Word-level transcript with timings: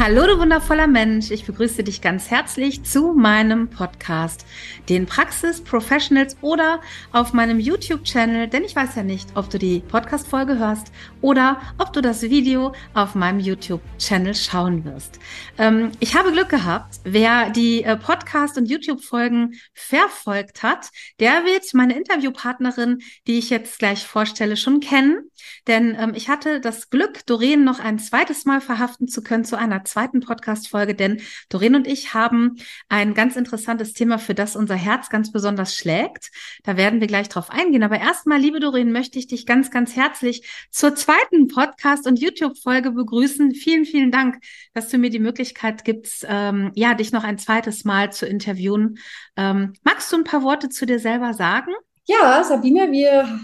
Hallo, 0.00 0.28
du 0.28 0.38
wundervoller 0.38 0.86
Mensch. 0.86 1.32
Ich 1.32 1.44
begrüße 1.44 1.82
dich 1.82 2.00
ganz 2.00 2.30
herzlich 2.30 2.84
zu 2.84 3.14
meinem 3.14 3.68
Podcast, 3.68 4.46
den 4.88 5.06
Praxis 5.06 5.60
Professionals 5.60 6.36
oder 6.40 6.80
auf 7.10 7.32
meinem 7.32 7.58
YouTube-Channel, 7.58 8.46
denn 8.46 8.62
ich 8.62 8.76
weiß 8.76 8.94
ja 8.94 9.02
nicht, 9.02 9.30
ob 9.34 9.50
du 9.50 9.58
die 9.58 9.80
Podcast-Folge 9.80 10.56
hörst 10.56 10.92
oder 11.20 11.60
ob 11.78 11.92
du 11.92 12.00
das 12.00 12.22
Video 12.22 12.74
auf 12.94 13.16
meinem 13.16 13.40
YouTube-Channel 13.40 14.36
schauen 14.36 14.84
wirst. 14.84 15.18
Ähm, 15.58 15.90
ich 15.98 16.14
habe 16.14 16.30
Glück 16.30 16.48
gehabt. 16.48 17.00
Wer 17.02 17.50
die 17.50 17.82
äh, 17.82 17.96
Podcast- 17.96 18.56
und 18.56 18.70
YouTube-Folgen 18.70 19.54
verfolgt 19.74 20.62
hat, 20.62 20.90
der 21.18 21.44
wird 21.44 21.74
meine 21.74 21.96
Interviewpartnerin, 21.96 22.98
die 23.26 23.38
ich 23.38 23.50
jetzt 23.50 23.80
gleich 23.80 24.06
vorstelle, 24.06 24.56
schon 24.56 24.78
kennen. 24.78 25.28
Denn 25.66 25.96
ähm, 25.98 26.12
ich 26.14 26.28
hatte 26.28 26.60
das 26.60 26.88
Glück, 26.88 27.26
Doreen 27.26 27.64
noch 27.64 27.80
ein 27.80 27.98
zweites 27.98 28.44
Mal 28.44 28.60
verhaften 28.60 29.08
zu 29.08 29.22
können 29.22 29.44
zu 29.44 29.56
einer 29.56 29.87
zweiten 29.88 30.20
Podcast-Folge, 30.20 30.94
denn 30.94 31.20
Doreen 31.48 31.74
und 31.74 31.86
ich 31.86 32.14
haben 32.14 32.56
ein 32.88 33.14
ganz 33.14 33.36
interessantes 33.36 33.92
Thema, 33.92 34.18
für 34.18 34.34
das 34.34 34.56
unser 34.56 34.74
Herz 34.74 35.08
ganz 35.10 35.32
besonders 35.32 35.74
schlägt. 35.74 36.30
Da 36.64 36.76
werden 36.76 37.00
wir 37.00 37.06
gleich 37.06 37.28
drauf 37.28 37.50
eingehen. 37.50 37.82
Aber 37.82 37.98
erstmal, 37.98 38.38
liebe 38.38 38.60
Doreen, 38.60 38.92
möchte 38.92 39.18
ich 39.18 39.26
dich 39.26 39.46
ganz, 39.46 39.70
ganz 39.70 39.96
herzlich 39.96 40.48
zur 40.70 40.94
zweiten 40.94 41.48
Podcast- 41.48 42.06
und 42.06 42.20
YouTube-Folge 42.20 42.92
begrüßen. 42.92 43.54
Vielen, 43.54 43.84
vielen 43.84 44.10
Dank, 44.10 44.38
dass 44.74 44.88
du 44.88 44.98
mir 44.98 45.10
die 45.10 45.18
Möglichkeit 45.18 45.84
gibst, 45.84 46.26
ähm, 46.28 46.72
ja, 46.74 46.94
dich 46.94 47.12
noch 47.12 47.24
ein 47.24 47.38
zweites 47.38 47.84
Mal 47.84 48.12
zu 48.12 48.26
interviewen. 48.26 48.98
Ähm, 49.36 49.72
magst 49.82 50.12
du 50.12 50.16
ein 50.16 50.24
paar 50.24 50.42
Worte 50.42 50.68
zu 50.68 50.86
dir 50.86 50.98
selber 50.98 51.34
sagen? 51.34 51.72
Ja, 52.04 52.42
Sabine, 52.42 52.90
wir 52.90 53.40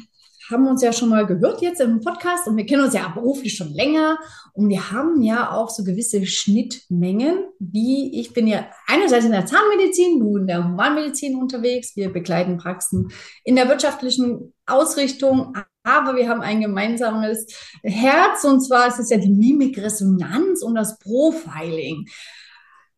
haben 0.51 0.67
uns 0.67 0.83
ja 0.83 0.93
schon 0.93 1.09
mal 1.09 1.27
gehört 1.27 1.63
jetzt 1.63 1.81
im 1.81 2.01
Podcast 2.01 2.47
und 2.47 2.57
wir 2.57 2.67
kennen 2.67 2.85
uns 2.85 2.95
ja 2.95 3.09
beruflich 3.09 3.55
schon 3.57 3.73
länger 3.73 4.19
und 4.53 4.69
wir 4.69 4.91
haben 4.91 5.23
ja 5.23 5.53
auch 5.53 5.71
so 5.71 5.85
gewisse 5.85 6.27
Schnittmengen, 6.27 7.45
wie 7.59 8.21
ich 8.21 8.33
bin 8.33 8.47
ja 8.47 8.67
einerseits 8.87 9.25
in 9.25 9.33
der 9.33 9.47
Zahnmedizin, 9.47 10.21
du 10.21 10.37
in 10.37 10.47
der 10.47 10.65
Humanmedizin 10.65 11.37
unterwegs, 11.37 11.97
wir 11.97 12.13
begleiten 12.13 12.59
Praxen 12.59 13.11
in 13.45 13.57
der 13.57 13.69
wirtschaftlichen 13.69 14.53
Ausrichtung, 14.67 15.55
aber 15.83 16.17
wir 16.17 16.29
haben 16.29 16.41
ein 16.41 16.61
gemeinsames 16.61 17.47
Herz 17.83 18.45
und 18.45 18.61
zwar 18.61 18.89
ist 18.89 18.99
es 18.99 19.11
ja 19.11 19.19
die 19.19 19.31
Mimikresonanz 19.31 20.63
und 20.63 20.75
das 20.75 20.99
Profiling. 20.99 22.07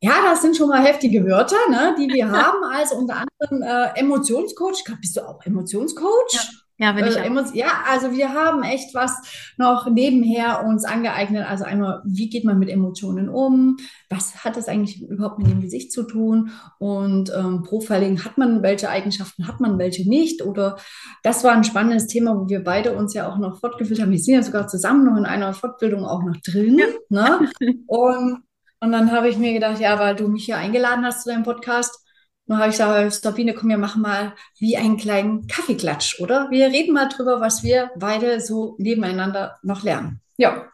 Ja, 0.01 0.23
das 0.23 0.43
sind 0.43 0.57
schon 0.57 0.69
mal 0.69 0.85
heftige 0.85 1.25
Wörter, 1.25 1.57
ne, 1.71 1.97
die 1.99 2.09
wir 2.13 2.31
haben. 2.31 2.63
Also 2.65 2.97
unter 2.97 3.17
anderem 3.17 3.63
äh, 3.63 3.99
Emotionscoach. 3.99 4.85
Bist 5.01 5.17
du 5.17 5.27
auch 5.27 5.45
Emotionscoach? 5.45 6.33
Ja. 6.33 6.41
Ja, 6.79 6.95
wenn 6.95 7.07
ich 7.07 7.17
äh, 7.17 7.59
ja, 7.59 7.85
also 7.91 8.13
wir 8.13 8.35
haben 8.35 8.63
echt 8.63 8.95
was 8.95 9.55
noch 9.57 9.89
nebenher 9.89 10.63
uns 10.67 10.85
angeeignet. 10.85 11.49
Also 11.49 11.65
einmal, 11.65 12.03
wie 12.05 12.29
geht 12.29 12.45
man 12.45 12.59
mit 12.59 12.69
Emotionen 12.69 13.31
um? 13.31 13.79
Was 14.11 14.45
hat 14.45 14.59
das 14.59 14.69
eigentlich 14.69 15.01
überhaupt 15.01 15.39
mit 15.39 15.49
dem 15.51 15.63
Gesicht 15.63 15.91
zu 15.91 16.03
tun? 16.03 16.51
Und 16.79 17.33
ähm, 17.35 17.63
Profiling, 17.63 18.23
hat 18.25 18.37
man 18.37 18.63
welche 18.63 18.91
Eigenschaften, 18.91 19.49
hat 19.49 19.59
man 19.59 19.79
welche 19.79 20.07
nicht? 20.07 20.43
Oder 20.43 20.77
das 21.23 21.45
war 21.45 21.53
ein 21.53 21.65
spannendes 21.65 22.09
Thema, 22.09 22.37
wo 22.37 22.49
wir 22.49 22.63
beide 22.63 22.95
uns 22.95 23.15
ja 23.15 23.27
auch 23.27 23.39
noch 23.39 23.59
fortgeführt 23.59 24.03
haben. 24.03 24.11
Wir 24.11 24.19
sind 24.19 24.35
ja 24.35 24.43
sogar 24.43 24.69
zusammen 24.69 25.07
noch 25.07 25.17
in 25.17 25.25
einer 25.25 25.55
Fortbildung 25.55 26.05
auch 26.05 26.25
noch 26.25 26.37
drin. 26.37 26.79
Ja. 26.79 26.87
Ne? 27.09 27.51
Und, 27.87 28.43
und 28.81 28.93
dann 28.93 29.11
habe 29.11 29.29
ich 29.29 29.39
mir 29.39 29.55
gedacht, 29.55 29.81
ja, 29.81 29.99
weil 29.99 30.15
du 30.15 30.29
mich 30.29 30.45
hier 30.45 30.59
eingeladen 30.59 31.05
hast 31.05 31.23
zu 31.23 31.31
deinem 31.31 31.45
Podcast, 31.45 32.06
dann 32.47 32.59
habe 32.59 32.71
ich 32.71 32.77
gesagt, 32.77 33.13
Sabine, 33.13 33.55
komm, 33.55 33.69
wir 33.69 33.79
machen 33.79 34.03
mal 34.03 34.35
wie 34.59 34.77
einen 34.77 34.97
kleinen 34.97 35.47
Kaffeeklatsch, 35.49 36.21
oder? 36.21 36.49
Wir 36.51 36.69
reden 36.69 36.95
mal 36.95 37.09
drüber, 37.09 37.41
was 37.41 37.63
wir 37.63 37.91
beide 37.97 38.41
so 38.41 38.77
nebeneinander 38.79 39.59
noch 39.63 39.83
lernen. 39.83 40.21
Ja. 40.37 40.67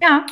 Ja, 0.00 0.26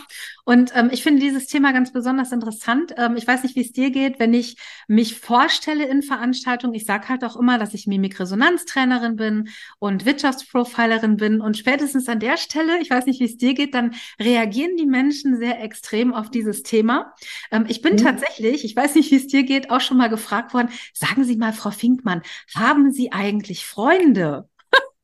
und 0.45 0.71
ähm, 0.77 0.91
ich 0.93 1.03
finde 1.03 1.21
dieses 1.21 1.49
Thema 1.49 1.73
ganz 1.73 1.93
besonders 1.93 2.31
interessant. 2.31 2.95
Ähm, 2.97 3.17
ich 3.17 3.27
weiß 3.27 3.43
nicht, 3.43 3.57
wie 3.57 3.63
es 3.63 3.73
dir 3.73 3.91
geht, 3.91 4.21
wenn 4.21 4.33
ich 4.33 4.57
mich 4.87 5.19
vorstelle 5.19 5.87
in 5.87 6.03
Veranstaltungen. 6.03 6.75
Ich 6.75 6.85
sage 6.85 7.09
halt 7.09 7.25
auch 7.25 7.37
immer, 7.37 7.59
dass 7.59 7.75
ich 7.75 7.89
Mimikresonanztrainerin 7.89 9.17
bin 9.17 9.49
und 9.81 10.05
Wirtschaftsprofilerin 10.05 11.17
bin. 11.17 11.41
Und 11.41 11.57
spätestens 11.57 12.09
an 12.09 12.21
der 12.21 12.37
Stelle, 12.37 12.81
ich 12.81 12.91
weiß 12.91 13.07
nicht, 13.07 13.19
wie 13.19 13.25
es 13.25 13.37
dir 13.37 13.55
geht, 13.55 13.75
dann 13.75 13.95
reagieren 14.21 14.77
die 14.77 14.87
Menschen 14.87 15.37
sehr 15.37 15.61
extrem 15.63 16.15
auf 16.15 16.31
dieses 16.31 16.63
Thema. 16.63 17.13
Ähm, 17.51 17.65
ich 17.69 17.83
bin 17.83 17.95
mhm. 17.95 17.99
tatsächlich, 17.99 18.65
ich 18.65 18.77
weiß 18.77 18.95
nicht, 18.95 19.11
wie 19.11 19.17
es 19.17 19.27
dir 19.27 19.43
geht, 19.43 19.71
auch 19.71 19.81
schon 19.81 19.97
mal 19.97 20.09
gefragt 20.09 20.55
worden, 20.55 20.69
sagen 20.95 21.25
Sie 21.25 21.37
mal, 21.37 21.53
Frau 21.53 21.71
Finkmann, 21.71 22.23
haben 22.55 22.93
Sie 22.93 23.11
eigentlich 23.11 23.67
Freunde? 23.67 24.49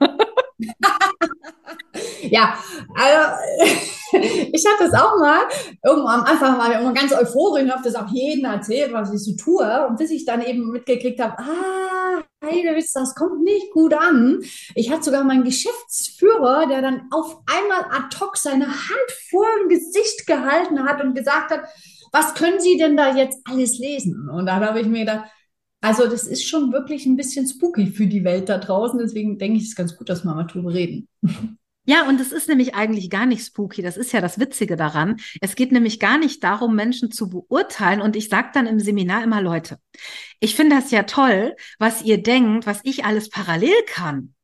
ja, 2.30 2.58
also 2.94 3.72
ich 4.52 4.64
hatte 4.66 4.90
das 4.90 4.94
auch 4.94 5.18
mal. 5.18 5.42
Irgendwann 5.84 6.20
am 6.20 6.26
Anfang 6.26 6.58
war 6.58 6.70
ich 6.70 6.80
immer 6.80 6.92
ganz 6.92 7.12
euphorisch 7.12 7.64
und 7.64 7.72
habe 7.72 7.82
das 7.84 7.94
auch 7.94 8.08
jedem 8.10 8.44
erzählt, 8.44 8.92
was 8.92 9.12
ich 9.12 9.20
so 9.20 9.36
tue. 9.36 9.86
Und 9.86 9.98
bis 9.98 10.10
ich 10.10 10.24
dann 10.24 10.42
eben 10.42 10.70
mitgekriegt 10.70 11.20
habe, 11.20 11.38
ah, 11.38 12.22
Heidewitz, 12.44 12.92
das 12.92 13.14
kommt 13.14 13.42
nicht 13.42 13.70
gut 13.72 13.94
an. 13.94 14.40
Ich 14.74 14.90
hatte 14.90 15.04
sogar 15.04 15.24
meinen 15.24 15.44
Geschäftsführer, 15.44 16.66
der 16.66 16.82
dann 16.82 17.02
auf 17.10 17.38
einmal 17.46 17.84
ad 17.90 18.16
hoc 18.20 18.36
seine 18.36 18.66
Hand 18.66 19.10
vor 19.30 19.46
dem 19.60 19.68
Gesicht 19.68 20.26
gehalten 20.26 20.84
hat 20.84 21.02
und 21.02 21.14
gesagt 21.14 21.50
hat, 21.50 21.62
was 22.12 22.34
können 22.34 22.60
Sie 22.60 22.76
denn 22.76 22.96
da 22.96 23.16
jetzt 23.16 23.40
alles 23.44 23.78
lesen? 23.78 24.28
Und 24.28 24.46
dann 24.46 24.64
habe 24.64 24.80
ich 24.80 24.86
mir 24.86 25.00
gedacht, 25.00 25.30
also 25.80 26.06
das 26.06 26.26
ist 26.26 26.46
schon 26.46 26.72
wirklich 26.72 27.06
ein 27.06 27.16
bisschen 27.16 27.48
spooky 27.48 27.86
für 27.86 28.06
die 28.06 28.22
Welt 28.22 28.48
da 28.48 28.58
draußen. 28.58 28.98
Deswegen 28.98 29.38
denke 29.38 29.56
ich, 29.56 29.64
es 29.64 29.70
ist 29.70 29.76
ganz 29.76 29.96
gut, 29.96 30.08
dass 30.08 30.24
wir 30.24 30.34
mal 30.34 30.44
drüber 30.44 30.72
reden. 30.72 31.08
Ja, 31.84 32.08
und 32.08 32.20
es 32.20 32.30
ist 32.30 32.48
nämlich 32.48 32.74
eigentlich 32.76 33.10
gar 33.10 33.26
nicht 33.26 33.44
spooky. 33.44 33.82
Das 33.82 33.96
ist 33.96 34.12
ja 34.12 34.20
das 34.20 34.38
Witzige 34.38 34.76
daran. 34.76 35.16
Es 35.40 35.56
geht 35.56 35.72
nämlich 35.72 35.98
gar 35.98 36.16
nicht 36.16 36.44
darum, 36.44 36.76
Menschen 36.76 37.10
zu 37.10 37.28
beurteilen. 37.28 38.00
Und 38.00 38.14
ich 38.14 38.28
sage 38.28 38.50
dann 38.54 38.68
im 38.68 38.78
Seminar 38.78 39.24
immer, 39.24 39.42
Leute, 39.42 39.78
ich 40.38 40.54
finde 40.54 40.76
das 40.76 40.92
ja 40.92 41.02
toll, 41.02 41.56
was 41.78 42.02
ihr 42.02 42.22
denkt, 42.22 42.66
was 42.66 42.80
ich 42.84 43.04
alles 43.04 43.30
parallel 43.30 43.74
kann. 43.86 44.34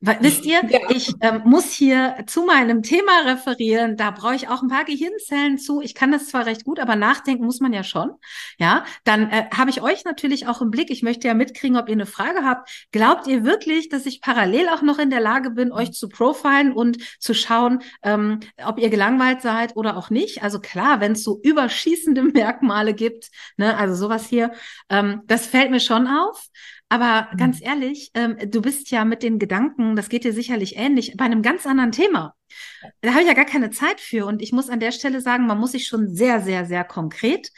Weil, 0.00 0.18
wisst 0.20 0.44
ihr, 0.44 0.62
ja. 0.68 0.78
ich 0.90 1.12
ähm, 1.20 1.42
muss 1.44 1.72
hier 1.72 2.22
zu 2.28 2.44
meinem 2.44 2.82
Thema 2.82 3.22
referieren. 3.24 3.96
Da 3.96 4.12
brauche 4.12 4.36
ich 4.36 4.48
auch 4.48 4.62
ein 4.62 4.68
paar 4.68 4.84
Gehirnzellen 4.84 5.58
zu. 5.58 5.80
Ich 5.80 5.96
kann 5.96 6.12
das 6.12 6.28
zwar 6.28 6.46
recht 6.46 6.64
gut, 6.64 6.78
aber 6.78 6.94
nachdenken 6.94 7.44
muss 7.44 7.58
man 7.58 7.72
ja 7.72 7.82
schon. 7.82 8.12
Ja, 8.58 8.84
dann 9.02 9.28
äh, 9.30 9.46
habe 9.52 9.70
ich 9.70 9.82
euch 9.82 10.04
natürlich 10.04 10.46
auch 10.46 10.62
im 10.62 10.70
Blick. 10.70 10.90
Ich 10.90 11.02
möchte 11.02 11.26
ja 11.26 11.34
mitkriegen, 11.34 11.76
ob 11.76 11.88
ihr 11.88 11.94
eine 11.94 12.06
Frage 12.06 12.44
habt. 12.44 12.86
Glaubt 12.92 13.26
ihr 13.26 13.42
wirklich, 13.42 13.88
dass 13.88 14.06
ich 14.06 14.20
parallel 14.20 14.68
auch 14.68 14.82
noch 14.82 15.00
in 15.00 15.10
der 15.10 15.20
Lage 15.20 15.50
bin, 15.50 15.72
euch 15.72 15.90
zu 15.90 16.08
profilen 16.08 16.72
und 16.72 16.98
zu 17.18 17.34
schauen, 17.34 17.82
ähm, 18.04 18.38
ob 18.64 18.78
ihr 18.78 18.90
gelangweilt 18.90 19.42
seid 19.42 19.74
oder 19.74 19.96
auch 19.96 20.10
nicht? 20.10 20.44
Also 20.44 20.60
klar, 20.60 21.00
wenn 21.00 21.12
es 21.12 21.24
so 21.24 21.40
überschießende 21.42 22.22
Merkmale 22.34 22.94
gibt, 22.94 23.30
ne, 23.56 23.76
also 23.76 23.96
sowas 23.96 24.28
hier, 24.28 24.52
ähm, 24.90 25.22
das 25.26 25.46
fällt 25.46 25.72
mir 25.72 25.80
schon 25.80 26.06
auf. 26.06 26.48
Aber 26.88 27.28
mhm. 27.32 27.36
ganz 27.36 27.60
ehrlich, 27.60 28.10
ähm, 28.14 28.36
du 28.50 28.62
bist 28.62 28.90
ja 28.90 29.04
mit 29.04 29.22
den 29.22 29.38
Gedanken, 29.38 29.96
das 29.96 30.08
geht 30.08 30.24
dir 30.24 30.32
sicherlich 30.32 30.76
ähnlich, 30.76 31.14
bei 31.16 31.24
einem 31.24 31.42
ganz 31.42 31.66
anderen 31.66 31.92
Thema. 31.92 32.34
Da 33.00 33.10
habe 33.10 33.22
ich 33.22 33.28
ja 33.28 33.34
gar 33.34 33.44
keine 33.44 33.70
Zeit 33.70 34.00
für. 34.00 34.26
Und 34.26 34.42
ich 34.42 34.52
muss 34.52 34.70
an 34.70 34.80
der 34.80 34.92
Stelle 34.92 35.20
sagen, 35.20 35.46
man 35.46 35.58
muss 35.58 35.72
sich 35.72 35.86
schon 35.86 36.14
sehr, 36.14 36.40
sehr, 36.40 36.64
sehr 36.64 36.84
konkret 36.84 37.50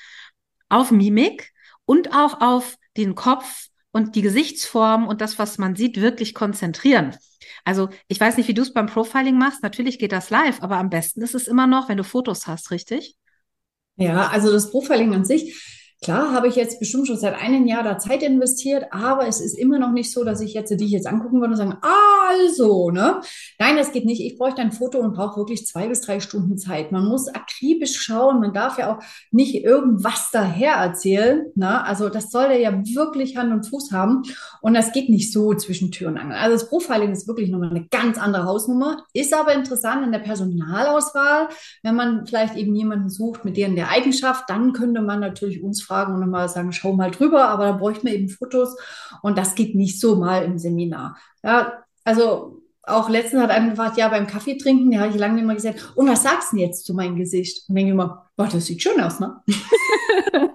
auf 0.68 0.90
Mimik 0.90 1.52
und 1.84 2.14
auch 2.14 2.40
auf 2.40 2.76
den 2.96 3.14
Kopf 3.14 3.68
und 3.92 4.14
die 4.14 4.22
Gesichtsform 4.22 5.06
und 5.06 5.20
das, 5.20 5.38
was 5.38 5.58
man 5.58 5.76
sieht, 5.76 6.00
wirklich 6.00 6.34
konzentrieren. 6.34 7.16
Also 7.64 7.88
ich 8.08 8.20
weiß 8.20 8.36
nicht, 8.36 8.48
wie 8.48 8.54
du 8.54 8.62
es 8.62 8.72
beim 8.72 8.86
Profiling 8.86 9.36
machst. 9.36 9.62
Natürlich 9.62 9.98
geht 9.98 10.12
das 10.12 10.30
live, 10.30 10.62
aber 10.62 10.76
am 10.76 10.90
besten 10.90 11.22
ist 11.22 11.34
es 11.34 11.48
immer 11.48 11.66
noch, 11.66 11.88
wenn 11.88 11.96
du 11.96 12.04
Fotos 12.04 12.46
hast, 12.46 12.70
richtig? 12.70 13.16
Ja, 13.96 14.28
also 14.28 14.50
das 14.50 14.70
Profiling 14.70 15.14
an 15.14 15.24
sich 15.24 15.79
Klar, 16.02 16.32
habe 16.32 16.48
ich 16.48 16.56
jetzt 16.56 16.80
bestimmt 16.80 17.06
schon 17.06 17.18
seit 17.18 17.34
einem 17.34 17.66
Jahr 17.66 17.82
da 17.82 17.98
Zeit 17.98 18.22
investiert, 18.22 18.86
aber 18.90 19.28
es 19.28 19.38
ist 19.38 19.58
immer 19.58 19.78
noch 19.78 19.92
nicht 19.92 20.10
so, 20.10 20.24
dass 20.24 20.40
ich 20.40 20.54
jetzt 20.54 20.70
dich 20.70 20.90
jetzt 20.90 21.06
angucken 21.06 21.40
würde 21.40 21.52
und 21.52 21.58
sagen, 21.58 21.76
also, 22.30 22.90
ne? 22.90 23.20
Nein, 23.58 23.76
das 23.76 23.92
geht 23.92 24.06
nicht. 24.06 24.22
Ich 24.22 24.38
bräuchte 24.38 24.62
ein 24.62 24.72
Foto 24.72 24.98
und 24.98 25.12
brauche 25.12 25.36
wirklich 25.36 25.66
zwei 25.66 25.88
bis 25.88 26.00
drei 26.00 26.20
Stunden 26.20 26.56
Zeit. 26.56 26.90
Man 26.90 27.06
muss 27.06 27.28
akribisch 27.28 28.00
schauen. 28.00 28.40
Man 28.40 28.54
darf 28.54 28.78
ja 28.78 28.94
auch 28.94 29.02
nicht 29.30 29.54
irgendwas 29.62 30.30
daher 30.32 30.76
erzählen. 30.76 31.44
Ne? 31.54 31.84
Also 31.84 32.08
das 32.08 32.30
soll 32.30 32.50
ja 32.52 32.72
wirklich 32.94 33.36
Hand 33.36 33.52
und 33.52 33.66
Fuß 33.66 33.92
haben. 33.92 34.22
Und 34.62 34.72
das 34.72 34.92
geht 34.92 35.10
nicht 35.10 35.30
so 35.30 35.52
zwischen 35.52 35.92
Tür 35.92 36.08
und 36.08 36.16
Angel. 36.16 36.38
Also 36.38 36.56
das 36.56 36.70
Profiling 36.70 37.12
ist 37.12 37.28
wirklich 37.28 37.50
nochmal 37.50 37.70
eine 37.70 37.86
ganz 37.88 38.16
andere 38.16 38.44
Hausnummer. 38.44 39.04
Ist 39.12 39.34
aber 39.34 39.52
interessant 39.52 40.06
in 40.06 40.12
der 40.12 40.20
Personalauswahl. 40.20 41.48
Wenn 41.82 41.94
man 41.94 42.24
vielleicht 42.24 42.56
eben 42.56 42.74
jemanden 42.74 43.10
sucht 43.10 43.44
mit 43.44 43.58
deren 43.58 43.76
der 43.76 43.90
Eigenschaft, 43.90 44.48
dann 44.48 44.72
könnte 44.72 45.02
man 45.02 45.20
natürlich 45.20 45.62
uns 45.62 45.82
fragen 45.90 46.14
und 46.14 46.20
nochmal 46.20 46.48
sagen, 46.48 46.72
schau 46.72 46.92
mal 46.92 47.10
drüber, 47.10 47.48
aber 47.48 47.64
da 47.66 47.72
bräuchte 47.72 48.04
man 48.04 48.14
eben 48.14 48.28
Fotos 48.28 48.76
und 49.22 49.36
das 49.36 49.56
geht 49.56 49.74
nicht 49.74 49.98
so 50.00 50.16
mal 50.16 50.44
im 50.44 50.56
Seminar. 50.56 51.16
Ja, 51.42 51.72
also 52.04 52.62
auch 52.82 53.08
letztens 53.08 53.42
hat 53.42 53.50
einer 53.50 53.70
gefragt, 53.70 53.98
ja, 53.98 54.08
beim 54.08 54.26
Kaffee 54.26 54.56
trinken, 54.56 54.90
da 54.90 55.00
habe 55.00 55.10
ich 55.10 55.16
lange 55.16 55.34
nicht 55.34 55.46
mehr 55.46 55.54
gesagt, 55.54 55.92
und 55.96 56.08
was 56.08 56.22
sagst 56.22 56.52
du 56.52 56.56
denn 56.56 56.66
jetzt 56.66 56.86
zu 56.86 56.94
meinem 56.94 57.16
Gesicht? 57.16 57.68
Und 57.68 57.74
denke 57.74 57.92
immer, 57.92 58.30
boah, 58.36 58.48
das 58.48 58.66
sieht 58.66 58.82
schön 58.82 59.00
aus, 59.00 59.20
ne? 59.20 59.42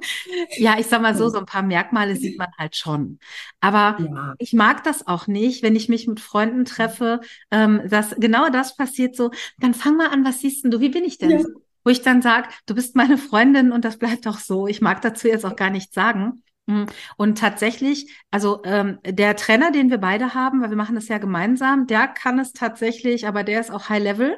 ja, 0.58 0.76
ich 0.80 0.88
sag 0.88 1.02
mal 1.02 1.16
so, 1.16 1.30
so 1.30 1.38
ein 1.38 1.46
paar 1.46 1.62
Merkmale 1.62 2.16
sieht 2.16 2.38
man 2.38 2.50
halt 2.58 2.76
schon. 2.76 3.20
Aber 3.60 3.98
ja. 4.00 4.34
ich 4.40 4.54
mag 4.54 4.84
das 4.84 5.06
auch 5.06 5.28
nicht, 5.28 5.64
wenn 5.64 5.76
ich 5.76 5.88
mich 5.88 6.08
mit 6.08 6.20
Freunden 6.20 6.66
treffe, 6.66 7.22
ähm, 7.52 7.81
dass 7.88 8.16
genau 8.18 8.50
das 8.50 8.76
passiert 8.76 9.16
so, 9.16 9.31
dann 9.60 9.74
fang 9.74 9.98
mal 9.98 10.10
an, 10.10 10.26
was 10.26 10.40
siehst 10.40 10.64
denn 10.64 10.72
du, 10.72 10.80
wie 10.80 10.90
bin 10.90 11.04
ich 11.04 11.18
denn? 11.18 11.31
Ja 11.31 11.46
wo 11.86 11.92
ich 11.92 12.02
dann 12.02 12.22
sage, 12.22 12.50
du 12.66 12.76
bist 12.76 12.96
meine 12.96 13.18
Freundin 13.18 13.72
und 13.72 13.86
das 13.86 13.98
bleibt 13.98 14.28
auch 14.28 14.40
so. 14.40 14.68
Ich 14.68 14.82
mag 14.82 15.02
dazu 15.02 15.28
jetzt 15.28 15.46
auch 15.46 15.56
gar 15.56 15.70
nichts 15.70 15.96
sagen. 15.96 16.44
Mm. 16.66 16.86
Und 17.16 17.38
tatsächlich, 17.38 18.12
also 18.32 18.62
ähm, 18.66 19.00
der 19.06 19.36
Trainer, 19.36 19.72
den 19.72 19.92
wir 19.92 20.00
beide 20.00 20.34
haben, 20.34 20.62
weil 20.62 20.72
wir 20.72 20.78
machen 20.78 20.96
das 20.96 21.08
ja 21.08 21.20
gemeinsam, 21.20 21.86
der 21.86 22.08
kann 22.08 22.40
es 22.40 22.54
tatsächlich, 22.54 23.28
aber 23.28 23.44
der 23.44 23.62
ist 23.62 23.72
auch 23.72 23.88
High 23.90 24.04
Level, 24.04 24.38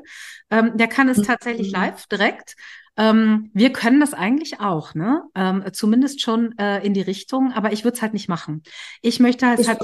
ähm, 0.52 0.76
der 0.76 0.88
kann 0.88 1.08
es 1.08 1.20
mhm. 1.20 1.24
tatsächlich 1.24 1.72
live 1.72 2.06
direkt. 2.08 2.56
Ähm, 2.98 3.50
wir 3.54 3.72
können 3.72 4.02
das 4.02 4.14
eigentlich 4.14 4.60
auch, 4.60 4.94
ne? 4.94 5.24
Ähm, 5.36 5.64
zumindest 5.72 6.22
schon 6.22 6.58
äh, 6.58 6.86
in 6.86 6.94
die 6.94 7.02
Richtung, 7.02 7.54
aber 7.54 7.72
ich 7.72 7.84
würde 7.84 7.96
es 7.96 8.02
halt 8.02 8.14
nicht 8.14 8.28
machen. 8.28 8.64
Ich 9.02 9.20
möchte 9.20 9.48
halt, 9.48 9.60
ich 9.60 9.70
halt 9.70 9.80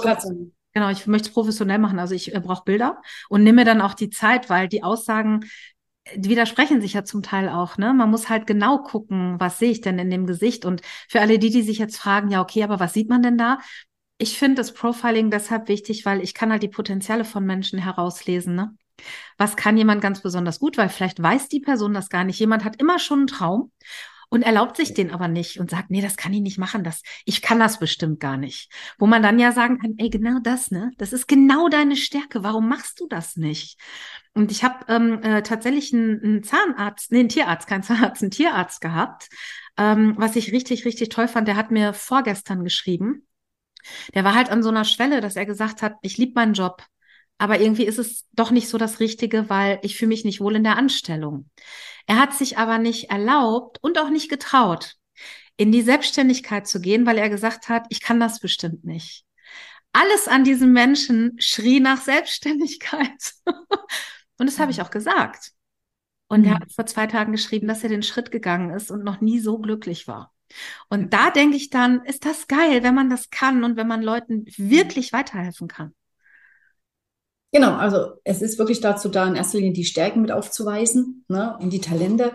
Genau, 0.76 0.90
ich 0.90 1.06
möchte 1.06 1.28
es 1.28 1.34
professionell 1.34 1.78
machen. 1.78 2.00
Also 2.00 2.16
ich 2.16 2.34
äh, 2.34 2.40
brauche 2.40 2.64
Bilder 2.64 3.00
und 3.30 3.44
nehme 3.44 3.64
dann 3.64 3.80
auch 3.80 3.94
die 3.94 4.10
Zeit, 4.10 4.50
weil 4.50 4.68
die 4.68 4.82
Aussagen, 4.82 5.42
widersprechen 6.16 6.82
sich 6.82 6.94
ja 6.94 7.04
zum 7.04 7.24
Teil 7.24 7.50
auch, 7.50 7.78
ne? 7.78 7.94
Man 7.94 8.10
muss 8.10 8.30
halt 8.30 8.48
genau 8.48 8.80
gucken, 8.80 9.40
was 9.40 9.60
sehe 9.60 9.72
ich 9.72 9.82
denn 9.82 10.00
in 10.00 10.10
dem 10.10 10.26
Gesicht? 10.26 10.66
Und 10.66 10.82
für 11.08 11.22
alle 11.22 11.40
die, 11.40 11.50
die 11.50 11.62
sich 11.62 11.78
jetzt 11.78 11.98
fragen, 11.98 12.30
ja, 12.30 12.42
okay, 12.42 12.64
aber 12.64 12.80
was 12.80 12.94
sieht 12.94 13.10
man 13.10 13.22
denn 13.22 13.38
da? 13.38 13.60
Ich 14.18 14.38
finde 14.38 14.56
das 14.56 14.74
Profiling 14.74 15.32
deshalb 15.32 15.68
wichtig, 15.68 16.06
weil 16.06 16.22
ich 16.22 16.34
kann 16.34 16.52
halt 16.52 16.64
die 16.64 16.68
Potenziale 16.70 17.26
von 17.26 17.46
Menschen 17.46 17.80
herauslesen, 17.80 18.56
ne? 18.56 18.76
Was 19.38 19.56
kann 19.56 19.76
jemand 19.76 20.02
ganz 20.02 20.22
besonders 20.22 20.60
gut, 20.60 20.78
weil 20.78 20.90
vielleicht 20.90 21.22
weiß 21.22 21.50
die 21.50 21.60
Person 21.60 21.94
das 21.94 22.10
gar 22.10 22.24
nicht. 22.24 22.40
Jemand 22.40 22.64
hat 22.64 22.80
immer 22.80 23.00
schon 23.00 23.20
einen 23.20 23.28
Traum 23.28 23.72
und 24.34 24.42
erlaubt 24.42 24.78
sich 24.78 24.96
den 24.96 25.12
aber 25.12 25.28
nicht 25.28 25.60
und 25.60 25.70
sagt, 25.70 25.92
nee, 25.92 26.02
das 26.02 26.18
kann 26.18 26.34
ich 26.34 26.42
nicht 26.42 26.58
machen, 26.58 26.84
das, 26.84 27.04
ich 27.24 27.44
kann 27.44 27.60
das 27.60 27.78
bestimmt 27.78 28.20
gar 28.20 28.36
nicht. 28.36 28.72
Wo 28.98 29.06
man 29.06 29.22
dann 29.22 29.38
ja 29.38 29.52
sagen 29.52 29.78
kann, 29.78 29.94
ey, 30.00 30.10
genau 30.10 30.40
das, 30.42 30.72
ne? 30.72 30.92
Das 30.98 31.14
ist 31.14 31.28
genau 31.28 31.70
deine 31.70 31.96
Stärke. 31.96 32.44
Warum 32.44 32.68
machst 32.68 33.00
du 33.00 33.08
das 33.08 33.36
nicht? 33.36 33.80
Und 34.34 34.52
ich 34.52 34.64
habe 34.64 34.92
ähm, 34.92 35.22
äh, 35.22 35.44
tatsächlich 35.44 35.94
einen, 35.94 36.20
einen 36.24 36.44
Zahnarzt, 36.44 37.12
nee, 37.12 37.20
einen 37.20 37.30
Tierarzt, 37.30 37.68
kein 37.68 37.84
Zahnarzt, 37.84 38.24
einen 38.24 38.32
Tierarzt 38.32 38.82
gehabt, 38.82 39.30
ähm, 39.78 40.16
was 40.18 40.36
ich 40.36 40.52
richtig, 40.52 40.84
richtig 40.86 41.10
toll 41.10 41.28
fand. 41.28 41.48
Der 41.48 41.56
hat 41.56 41.70
mir 41.70 41.94
vorgestern 41.94 42.64
geschrieben. 42.64 43.28
Der 44.16 44.24
war 44.24 44.34
halt 44.34 44.50
an 44.50 44.64
so 44.64 44.70
einer 44.70 44.86
Schwelle, 44.86 45.22
dass 45.22 45.36
er 45.36 45.46
gesagt 45.46 45.84
hat, 45.84 45.98
ich 46.02 46.18
liebe 46.18 46.34
meinen 46.34 46.56
Job, 46.56 46.84
aber 47.38 47.60
irgendwie 47.60 47.86
ist 47.86 48.00
es 48.00 48.26
doch 48.32 48.52
nicht 48.52 48.70
so 48.70 48.78
das 48.78 49.00
Richtige, 49.00 49.50
weil 49.50 49.80
ich 49.82 49.98
fühle 49.98 50.10
mich 50.10 50.26
nicht 50.26 50.40
wohl 50.40 50.56
in 50.56 50.64
der 50.64 50.78
Anstellung. 50.78 51.50
Er 52.06 52.20
hat 52.20 52.34
sich 52.34 52.58
aber 52.58 52.78
nicht 52.78 53.10
erlaubt 53.10 53.80
und 53.82 53.98
auch 53.98 54.10
nicht 54.10 54.30
getraut, 54.30 54.96
in 55.58 55.72
die 55.72 55.82
Selbstständigkeit 55.82 56.68
zu 56.68 56.82
gehen, 56.82 57.06
weil 57.06 57.18
er 57.18 57.30
gesagt 57.30 57.70
hat, 57.70 57.86
ich 57.90 58.02
kann 58.02 58.20
das 58.20 58.40
bestimmt 58.40 58.84
nicht. 58.84 59.26
Alles 59.92 60.28
an 60.28 60.44
diesem 60.44 60.74
Menschen 60.74 61.36
schrie 61.40 61.80
nach 61.80 62.02
Selbstständigkeit. 62.02 63.34
und 63.46 64.48
das 64.48 64.60
habe 64.60 64.72
ich 64.72 64.82
auch 64.82 64.90
gesagt. 64.90 65.52
Und 66.28 66.42
mhm. 66.42 66.48
er 66.48 66.54
hat 66.56 66.74
vor 66.74 66.86
zwei 66.88 67.06
Tagen 67.08 67.32
geschrieben, 67.32 67.68
dass 67.68 67.84
er 67.84 67.90
den 67.90 68.04
Schritt 68.04 68.32
gegangen 68.32 68.72
ist 68.72 68.90
und 68.90 69.04
noch 69.04 69.22
nie 69.22 69.40
so 69.40 69.60
glücklich 69.60 70.08
war. 70.08 70.34
Und 70.90 71.14
da 71.14 71.30
denke 71.30 71.58
ich 71.58 71.70
dann, 71.70 72.04
ist 72.06 72.26
das 72.26 72.48
geil, 72.48 72.84
wenn 72.84 72.96
man 72.96 73.10
das 73.10 73.30
kann 73.30 73.64
und 73.64 73.76
wenn 73.76 73.88
man 73.88 74.02
Leuten 74.02 74.46
wirklich 74.58 75.14
weiterhelfen 75.14 75.68
kann. 75.68 75.94
Genau, 77.56 77.76
also 77.76 78.14
es 78.24 78.42
ist 78.42 78.58
wirklich 78.58 78.82
dazu 78.82 79.10
da, 79.10 79.28
in 79.28 79.36
erster 79.36 79.60
Linie 79.60 79.74
die 79.74 79.86
Stärken 79.86 80.24
mit 80.24 80.32
aufzuweisen 80.32 81.24
ne, 81.28 81.56
und 81.62 81.72
die 81.72 81.82
Talente. 81.82 82.32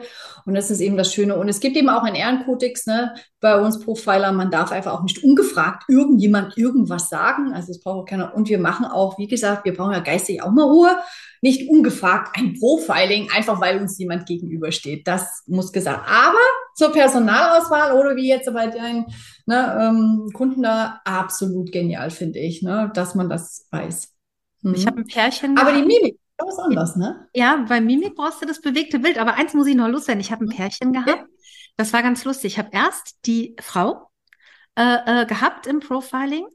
Und 0.46 0.54
das 0.54 0.70
ist 0.70 0.78
eben 0.78 0.96
das 0.96 1.12
Schöne. 1.12 1.34
Und 1.34 1.48
es 1.48 1.58
gibt 1.58 1.76
eben 1.76 1.88
auch 1.88 2.04
einen 2.04 2.14
Ehrenkodex 2.14 2.86
ne, 2.86 3.14
bei 3.40 3.60
uns 3.60 3.80
Profiler. 3.80 4.30
Man 4.30 4.52
darf 4.52 4.70
einfach 4.70 4.92
auch 4.92 5.02
nicht 5.02 5.24
ungefragt 5.24 5.86
irgendjemand 5.88 6.56
irgendwas 6.56 7.08
sagen. 7.08 7.52
Also 7.52 7.72
es 7.72 7.80
braucht 7.80 8.02
auch 8.02 8.04
keiner. 8.04 8.32
Und 8.32 8.48
wir 8.48 8.60
machen 8.60 8.86
auch, 8.86 9.18
wie 9.18 9.26
gesagt, 9.26 9.64
wir 9.64 9.74
brauchen 9.74 9.92
ja 9.92 9.98
geistig 9.98 10.40
auch 10.40 10.52
mal 10.52 10.62
Ruhe. 10.62 10.96
Nicht 11.42 11.68
ungefragt 11.68 12.38
ein 12.38 12.54
Profiling, 12.56 13.28
einfach 13.34 13.60
weil 13.60 13.80
uns 13.80 13.98
jemand 13.98 14.24
gegenübersteht. 14.24 15.08
Das 15.08 15.42
muss 15.48 15.72
gesagt. 15.72 16.08
Aber 16.08 16.38
zur 16.76 16.92
Personalauswahl 16.92 17.98
oder 17.98 18.14
wie 18.14 18.28
jetzt 18.28 18.54
bei 18.54 18.68
deinen 18.68 19.06
ne, 19.46 19.78
ähm, 19.80 20.30
Kunden 20.32 20.62
da 20.62 21.00
absolut 21.04 21.72
genial, 21.72 22.10
finde 22.10 22.38
ich, 22.38 22.62
ne, 22.62 22.92
dass 22.94 23.16
man 23.16 23.28
das 23.28 23.66
weiß. 23.72 24.17
Mhm. 24.62 24.74
Ich 24.74 24.86
habe 24.86 24.98
ein 24.98 25.06
Pärchen. 25.06 25.58
Aber 25.58 25.72
die 25.72 25.82
Mimik 25.82 26.18
ist 26.46 26.58
anders, 26.58 26.96
ne? 26.96 27.28
Ja, 27.34 27.64
bei 27.68 27.80
Mimik 27.80 28.14
brauchst 28.14 28.42
du 28.42 28.46
das 28.46 28.60
bewegte 28.60 28.98
Bild. 28.98 29.18
Aber 29.18 29.34
eins 29.34 29.54
muss 29.54 29.66
ich 29.66 29.74
noch 29.74 29.88
loswerden. 29.88 30.20
Ich 30.20 30.30
habe 30.30 30.44
ein 30.44 30.48
Pärchen 30.48 30.92
gehabt. 30.92 31.24
Das 31.76 31.92
war 31.92 32.02
ganz 32.02 32.24
lustig. 32.24 32.54
Ich 32.54 32.58
habe 32.58 32.70
erst 32.72 33.16
die 33.26 33.56
Frau 33.60 34.10
äh, 34.76 35.22
äh, 35.22 35.26
gehabt 35.26 35.66
im 35.66 35.80
Profiling 35.80 36.46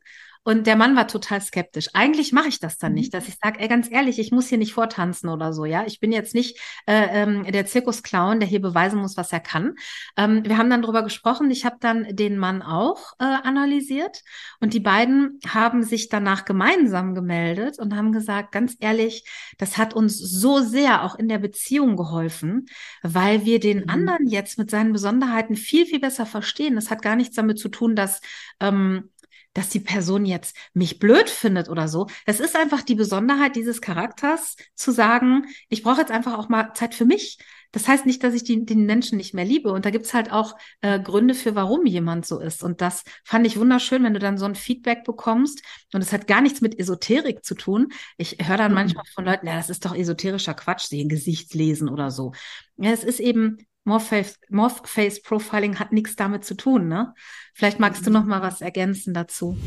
und 0.43 0.67
der 0.67 0.75
Mann 0.75 0.95
war 0.95 1.07
total 1.07 1.41
skeptisch. 1.41 1.89
Eigentlich 1.93 2.33
mache 2.33 2.49
ich 2.49 2.59
das 2.59 2.77
dann 2.77 2.93
nicht, 2.93 3.13
mhm. 3.13 3.17
dass 3.17 3.27
ich 3.27 3.35
sage, 3.41 3.59
ey, 3.59 3.67
ganz 3.69 3.89
ehrlich, 3.89 4.19
ich 4.19 4.31
muss 4.31 4.49
hier 4.49 4.57
nicht 4.57 4.73
vortanzen 4.73 5.29
oder 5.29 5.53
so, 5.53 5.63
ja. 5.63 5.85
Ich 5.85 6.01
bin 6.01 6.11
jetzt 6.11 6.35
nicht 6.35 6.59
äh, 6.85 7.23
ähm, 7.23 7.45
der 7.45 7.65
Zirkusclown, 7.65 8.41
der 8.41 8.49
hier 8.49 8.61
beweisen 8.61 8.99
muss, 8.99 9.15
was 9.15 9.31
er 9.31 9.39
kann. 9.39 9.75
Ähm, 10.17 10.43
wir 10.45 10.57
haben 10.57 10.69
dann 10.69 10.81
drüber 10.81 11.03
gesprochen. 11.03 11.49
Ich 11.49 11.63
habe 11.63 11.77
dann 11.79 12.15
den 12.15 12.37
Mann 12.37 12.61
auch 12.61 13.13
äh, 13.19 13.23
analysiert 13.23 14.21
und 14.59 14.73
die 14.73 14.81
beiden 14.81 15.39
haben 15.47 15.83
sich 15.83 16.09
danach 16.09 16.43
gemeinsam 16.43 17.15
gemeldet 17.15 17.79
und 17.79 17.95
haben 17.95 18.11
gesagt, 18.11 18.51
ganz 18.51 18.75
ehrlich, 18.79 19.25
das 19.57 19.77
hat 19.77 19.93
uns 19.93 20.17
so 20.17 20.59
sehr 20.59 21.03
auch 21.03 21.15
in 21.15 21.29
der 21.29 21.39
Beziehung 21.39 21.95
geholfen, 21.95 22.65
weil 23.01 23.45
wir 23.45 23.61
den 23.61 23.83
mhm. 23.83 23.89
anderen 23.89 24.27
jetzt 24.27 24.57
mit 24.57 24.69
seinen 24.69 24.91
Besonderheiten 24.91 25.55
viel, 25.55 25.85
viel 25.85 26.01
besser 26.01 26.25
verstehen. 26.25 26.75
Das 26.75 26.91
hat 26.91 27.01
gar 27.01 27.15
nichts 27.15 27.35
damit 27.35 27.59
zu 27.59 27.69
tun, 27.69 27.95
dass 27.95 28.19
ähm, 28.59 29.09
dass 29.53 29.69
die 29.69 29.79
Person 29.79 30.25
jetzt 30.25 30.55
mich 30.73 30.99
blöd 30.99 31.29
findet 31.29 31.69
oder 31.69 31.87
so. 31.87 32.07
Es 32.25 32.39
ist 32.39 32.55
einfach 32.55 32.81
die 32.81 32.95
Besonderheit 32.95 33.55
dieses 33.55 33.81
Charakters 33.81 34.55
zu 34.75 34.91
sagen, 34.91 35.45
ich 35.69 35.83
brauche 35.83 36.01
jetzt 36.01 36.11
einfach 36.11 36.37
auch 36.37 36.49
mal 36.49 36.73
Zeit 36.73 36.95
für 36.95 37.05
mich. 37.05 37.37
Das 37.71 37.87
heißt 37.87 38.05
nicht, 38.05 38.23
dass 38.23 38.35
ich 38.35 38.43
die, 38.43 38.65
den 38.65 38.85
Menschen 38.85 39.17
nicht 39.17 39.33
mehr 39.33 39.45
liebe. 39.45 39.71
Und 39.71 39.85
da 39.85 39.89
gibt's 39.89 40.13
halt 40.13 40.31
auch 40.31 40.55
äh, 40.81 40.99
Gründe 40.99 41.33
für, 41.33 41.55
warum 41.55 41.87
jemand 41.87 42.25
so 42.25 42.39
ist. 42.39 42.63
Und 42.63 42.81
das 42.81 43.03
fand 43.23 43.47
ich 43.47 43.57
wunderschön, 43.57 44.03
wenn 44.03 44.13
du 44.13 44.19
dann 44.19 44.37
so 44.37 44.45
ein 44.45 44.53
Feedback 44.55 45.03
bekommst. 45.03 45.63
Und 45.91 46.01
es 46.01 46.13
hat 46.13 46.27
gar 46.27 46.41
nichts 46.41 46.61
mit 46.61 46.79
Esoterik 46.79 47.43
zu 47.43 47.55
tun. 47.55 47.89
Ich 48.17 48.37
höre 48.39 48.57
dann 48.57 48.71
mhm. 48.71 48.75
manchmal 48.75 49.05
von 49.13 49.25
Leuten, 49.25 49.47
ja, 49.47 49.55
das 49.55 49.71
ist 49.71 49.85
doch 49.85 49.95
esoterischer 49.95 50.53
Quatsch, 50.53 50.85
sie 50.85 51.03
ein 51.03 51.09
Gesicht 51.09 51.55
lesen 51.55 51.89
oder 51.89 52.11
so. 52.11 52.33
Ja, 52.77 52.91
es 52.91 53.03
ist 53.03 53.19
eben 53.19 53.57
Morph-Face 53.85 54.39
Morph 54.49 54.81
Profiling 55.23 55.79
hat 55.79 55.91
nichts 55.91 56.15
damit 56.15 56.45
zu 56.45 56.55
tun, 56.55 56.87
ne? 56.87 57.13
Vielleicht 57.53 57.79
magst 57.79 58.05
du 58.05 58.11
noch 58.11 58.23
mal 58.23 58.41
was 58.41 58.61
ergänzen 58.61 59.13
dazu. 59.13 59.57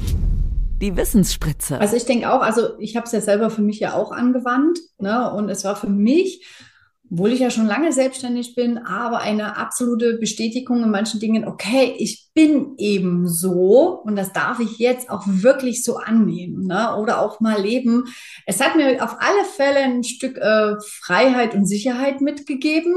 Die 0.81 0.97
Wissensspritze. 0.97 1.81
Also 1.81 1.97
ich 1.97 2.05
denke 2.05 2.31
auch, 2.31 2.41
also 2.41 2.79
ich 2.79 2.97
habe 2.97 3.07
es 3.07 3.13
ja 3.13 3.21
selber 3.21 3.51
für 3.51 3.63
mich 3.63 3.81
ja 3.81 3.95
auch 3.95 4.13
angewandt, 4.13 4.79
ne? 4.99 5.33
Und 5.33 5.49
es 5.49 5.65
war 5.65 5.77
für 5.77 5.89
mich 5.89 6.47
obwohl 7.11 7.33
ich 7.33 7.41
ja 7.41 7.51
schon 7.51 7.67
lange 7.67 7.93
selbstständig 7.93 8.55
bin, 8.55 8.79
aber 8.79 9.21
eine 9.21 9.57
absolute 9.57 10.19
Bestätigung 10.19 10.83
in 10.83 10.91
manchen 10.91 11.21
Dingen, 11.21 11.47
okay, 11.47 11.95
ich 11.99 12.29
bin 12.35 12.75
eben 12.79 13.29
so 13.29 14.01
und 14.05 14.17
das 14.17 14.33
darf 14.33 14.61
ich 14.61 14.79
jetzt 14.79 15.09
auch 15.09 15.23
wirklich 15.27 15.85
so 15.85 15.97
annehmen 15.97 16.67
ne? 16.67 16.97
oder 16.97 17.21
auch 17.21 17.41
mal 17.41 17.61
leben. 17.61 18.05
Es 18.45 18.61
hat 18.61 18.77
mir 18.77 19.03
auf 19.03 19.17
alle 19.21 19.45
Fälle 19.45 19.81
ein 19.81 20.05
Stück 20.05 20.37
äh, 20.37 20.75
Freiheit 20.81 21.55
und 21.55 21.67
Sicherheit 21.67 22.21
mitgegeben 22.21 22.95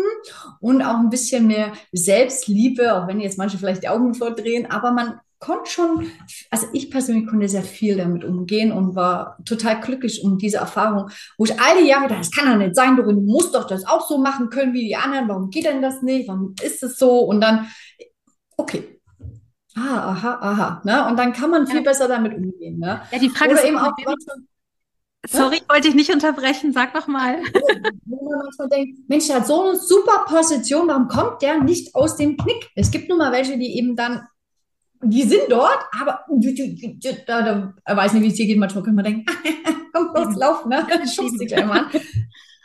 und 0.59 0.81
auch 0.81 0.97
ein 0.97 1.09
bisschen 1.09 1.47
mehr 1.47 1.71
Selbstliebe, 1.91 2.95
auch 2.95 3.07
wenn 3.07 3.19
jetzt 3.19 3.37
manche 3.37 3.57
vielleicht 3.57 3.83
die 3.83 3.89
Augen 3.89 4.13
vordrehen, 4.13 4.69
aber 4.69 4.91
man 4.91 5.19
konnte 5.39 5.69
schon, 5.69 6.12
also 6.50 6.67
ich 6.74 6.91
persönlich 6.91 7.27
konnte 7.27 7.48
sehr 7.48 7.63
viel 7.63 7.98
damit 7.98 8.24
umgehen 8.24 8.72
und 8.72 8.96
war 8.96 9.38
total 9.46 9.79
glücklich 9.79 10.24
um 10.24 10.38
diese 10.38 10.58
Erfahrung, 10.58 11.10
wo 11.38 11.46
ich 11.46 11.60
all 11.60 11.81
die 11.81 11.88
Jahre 11.88 12.10
dachte, 12.10 12.19
das 12.19 12.31
kann 12.31 12.51
doch 12.51 12.58
nicht 12.58 12.75
sein, 12.75 12.96
du 12.96 13.12
musst 13.13 13.55
doch 13.55 13.65
das 13.65 13.88
auch 13.88 14.08
so 14.08 14.17
machen 14.17 14.50
können 14.50 14.74
wie 14.74 14.88
die 14.88 14.96
anderen, 14.96 15.27
warum 15.29 15.50
geht 15.50 15.65
denn 15.65 15.81
das 15.81 16.01
nicht, 16.01 16.27
warum 16.27 16.55
ist 16.62 16.84
es 16.84 16.98
so? 16.98 17.19
Und 17.19 17.41
dann, 17.41 17.67
okay, 18.58 19.00
ah, 19.75 20.12
aha, 20.12 20.38
aha. 20.41 20.81
Ne? 20.84 21.08
Und 21.08 21.17
dann 21.17 21.34
kann 21.34 21.50
man 21.50 21.67
viel 21.67 21.77
ja. 21.77 21.84
besser 21.84 22.08
damit 22.08 22.34
umgehen. 22.34 22.79
Ne? 22.79 23.01
Ja, 23.12 23.19
die 23.19 23.29
Frage 23.29 23.51
Oder 23.51 23.62
ist 23.62 23.67
eben 23.67 23.77
auch, 23.77 23.93
Sorry, 25.27 25.58
ja? 25.58 25.74
wollte 25.74 25.89
ich 25.89 25.96
nicht 25.96 26.13
unterbrechen, 26.13 26.72
sag 26.72 26.93
noch 26.96 27.08
mal. 27.08 27.39
Wo 28.05 28.29
man 28.29 28.39
manchmal 28.39 28.69
denkt, 28.69 29.10
Mensch, 29.10 29.27
der 29.27 29.38
hat 29.38 29.48
so 29.48 29.63
eine 29.63 29.75
super 29.77 30.25
Position, 30.27 30.88
warum 30.88 31.08
kommt 31.08 31.41
der 31.41 31.62
nicht 31.62 31.93
aus 31.93 32.15
dem 32.15 32.38
Knick? 32.38 32.69
Es 32.75 32.89
gibt 32.89 33.10
nun 33.10 33.17
mal 33.17 33.31
welche, 33.31 33.58
die 33.58 33.77
eben 33.77 33.96
dann, 33.96 34.25
die 35.01 35.24
sind 35.24 35.44
dort, 35.50 35.79
aber 36.00 36.25
da, 37.25 37.41
da, 37.41 37.74
er 37.84 37.98
weiß 37.98 38.13
nicht, 38.13 38.24
wie 38.24 38.27
es 38.27 38.36
hier 38.36 38.48
geht, 38.48 38.58
manchmal 38.58 38.84
kann 38.84 38.96
man 38.96 39.06
denken, 39.06 39.25
komm, 39.94 40.10
los, 40.13 40.36
lauf, 40.36 40.65
ne? 40.65 40.86
Schubst 41.13 41.39
dich 41.39 41.48
gleich 41.48 41.65
mal 41.65 41.86
an. 41.86 41.91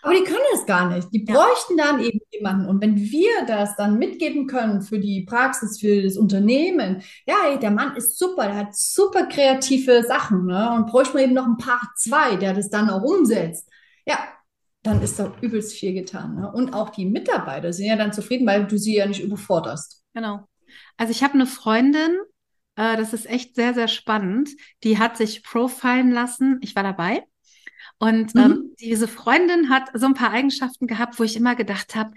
Aber 0.03 0.12
die 0.12 0.25
können 0.25 0.41
es 0.55 0.67
gar 0.67 0.91
nicht. 0.91 1.09
Die 1.12 1.21
bräuchten 1.21 1.79
ja. 1.79 1.87
dann 1.87 2.00
eben 2.00 2.21
jemanden. 2.31 2.69
Und 2.69 2.83
wenn 2.83 2.97
wir 2.97 3.47
das 3.47 3.75
dann 3.76 3.99
mitgeben 3.99 4.47
können 4.47 4.83
für 4.83 4.99
die 4.99 5.23
Praxis, 5.23 5.81
für 5.81 6.03
das 6.03 6.19
Unternehmen, 6.19 7.03
ja, 7.26 7.37
ey, 7.49 7.59
der 7.59 7.71
Mann 7.71 7.97
ist 7.97 8.19
super, 8.19 8.45
der 8.47 8.57
hat 8.57 8.76
super 8.76 9.25
kreative 9.26 10.03
Sachen, 10.03 10.45
ne? 10.45 10.73
Und 10.75 10.88
bräuchte 10.88 11.14
man 11.14 11.23
eben 11.23 11.35
noch 11.35 11.47
ein 11.47 11.57
paar 11.57 11.81
zwei, 11.97 12.37
der 12.37 12.53
das 12.53 12.69
dann 12.69 12.91
auch 12.91 13.03
umsetzt. 13.03 13.67
Ja, 14.07 14.19
dann 14.83 15.00
ist 15.00 15.19
da 15.19 15.33
übelst 15.41 15.73
viel 15.73 15.95
getan. 15.95 16.37
Ne? 16.37 16.53
Und 16.53 16.75
auch 16.75 16.91
die 16.91 17.07
Mitarbeiter 17.07 17.73
sind 17.73 17.87
ja 17.87 17.97
dann 17.97 18.12
zufrieden, 18.12 18.47
weil 18.47 18.67
du 18.67 18.79
sie 18.79 18.97
ja 18.97 19.07
nicht 19.07 19.23
überforderst. 19.23 20.05
Genau. 20.12 20.47
Also 20.96 21.10
ich 21.10 21.22
habe 21.22 21.34
eine 21.34 21.46
Freundin, 21.46 22.18
äh, 22.76 22.96
das 22.96 23.12
ist 23.12 23.26
echt 23.26 23.54
sehr, 23.54 23.74
sehr 23.74 23.88
spannend. 23.88 24.50
Die 24.82 24.98
hat 24.98 25.16
sich 25.16 25.42
profilen 25.42 26.10
lassen. 26.10 26.58
Ich 26.62 26.74
war 26.76 26.82
dabei. 26.82 27.24
Und 27.98 28.34
ähm, 28.36 28.42
mhm. 28.42 28.52
ähm, 28.52 28.74
diese 28.80 29.08
Freundin 29.08 29.70
hat 29.70 29.90
so 29.94 30.06
ein 30.06 30.14
paar 30.14 30.30
Eigenschaften 30.30 30.86
gehabt, 30.86 31.18
wo 31.18 31.22
ich 31.22 31.36
immer 31.36 31.54
gedacht 31.54 31.94
habe, 31.94 32.12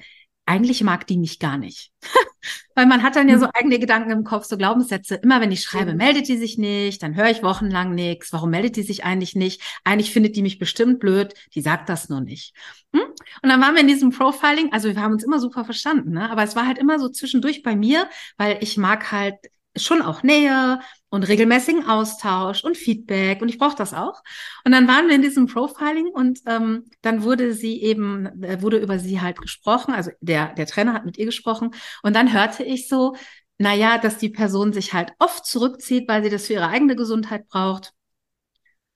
eigentlich 0.48 0.82
mag 0.84 1.06
die 1.06 1.18
mich 1.18 1.39
gar 1.39 1.58
nicht. 1.58 1.92
Weil 2.75 2.86
man 2.86 3.04
hat 3.04 3.16
dann 3.16 3.27
ja 3.27 3.38
so 3.38 3.46
mhm. 3.46 3.51
eigene 3.54 3.80
Gedanken 3.80 4.12
im 4.12 4.24
Kopf, 4.24 4.46
so 4.46 4.58
Glaubenssätze. 4.58 5.16
Immer 5.16 5.42
wenn 5.42 5.51
ich 5.51 5.63
schreibe, 5.63 5.94
meldet 5.94 6.27
die 6.27 6.38
sich 6.38 6.58
nicht, 6.58 7.04
dann 7.04 7.16
höre 7.16 7.30
ich 7.30 7.44
wochenlang 7.44 7.94
nichts. 7.94 8.32
Warum 8.32 8.51
meldet 8.51 8.77
die 8.77 8.84
sich 8.84 9.04
eigentlich 9.04 9.36
nicht? 9.36 9.62
Eigentlich 9.84 10.12
findet 10.12 10.36
die 10.36 10.42
mich 10.42 10.58
bestimmt 10.58 11.00
blöd, 11.00 11.34
die 11.54 11.62
sagt 11.62 11.89
das 11.89 12.08
nur 12.08 12.22
nicht. 12.22 12.56
Hm? 12.94 13.01
Und 13.42 13.50
dann 13.50 13.62
waren 13.62 13.74
wir 13.74 13.82
in 13.82 13.88
diesem 13.88 14.12
Profiling, 14.12 14.72
also 14.72 14.88
wir 14.88 15.01
haben 15.01 15.13
uns 15.13 15.24
immer 15.24 15.39
super 15.39 15.66
verstanden, 15.66 16.12
ne? 16.12 16.30
aber 16.30 16.44
es 16.44 16.56
war 16.56 16.66
halt 16.66 16.77
immer 16.77 17.00
so 17.00 17.10
zwischendurch 17.10 17.63
bei 17.63 17.75
mir, 17.75 18.08
weil 18.38 18.58
ich 18.62 18.77
mag 18.77 19.12
halt 19.12 19.36
schon 19.84 20.01
auch 20.01 20.24
Nähe 20.24 20.79
und 21.10 21.24
regelmäßigen 21.24 21.86
Austausch 21.86 22.63
und 22.63 22.77
Feedback 22.77 23.41
und 23.41 23.50
ich 23.50 23.57
brauche 23.57 23.75
das 23.75 23.93
auch. 23.93 24.22
Und 24.65 24.72
dann 24.72 24.88
waren 24.88 25.07
wir 25.07 25.15
in 25.15 25.22
diesem 25.22 25.48
Profiling 25.48 26.07
und 26.07 26.39
ähm, 26.46 26.86
dann 27.01 27.24
wurde 27.24 27.53
sie 27.53 27.81
eben, 27.81 28.43
äh, 28.43 28.62
wurde 28.62 28.77
über 28.77 29.00
sie 29.00 29.22
halt 29.22 29.39
gesprochen, 29.41 29.93
also 29.93 30.12
der, 30.22 30.53
der 30.53 30.67
Trainer 30.67 30.93
hat 30.93 31.05
mit 31.05 31.17
ihr 31.17 31.25
gesprochen 31.25 31.74
und 32.03 32.15
dann 32.15 32.34
hörte 32.34 32.63
ich 32.63 32.88
so, 32.88 33.15
naja, 33.57 33.98
dass 33.98 34.17
die 34.17 34.29
Person 34.29 34.74
sich 34.74 34.93
halt 34.93 35.13
oft 35.19 35.46
zurückzieht, 35.46 36.07
weil 36.07 36.24
sie 36.24 36.29
das 36.29 36.48
für 36.48 36.53
ihre 36.53 36.67
eigene 36.67 36.96
Gesundheit 36.96 37.48
braucht. 37.48 37.93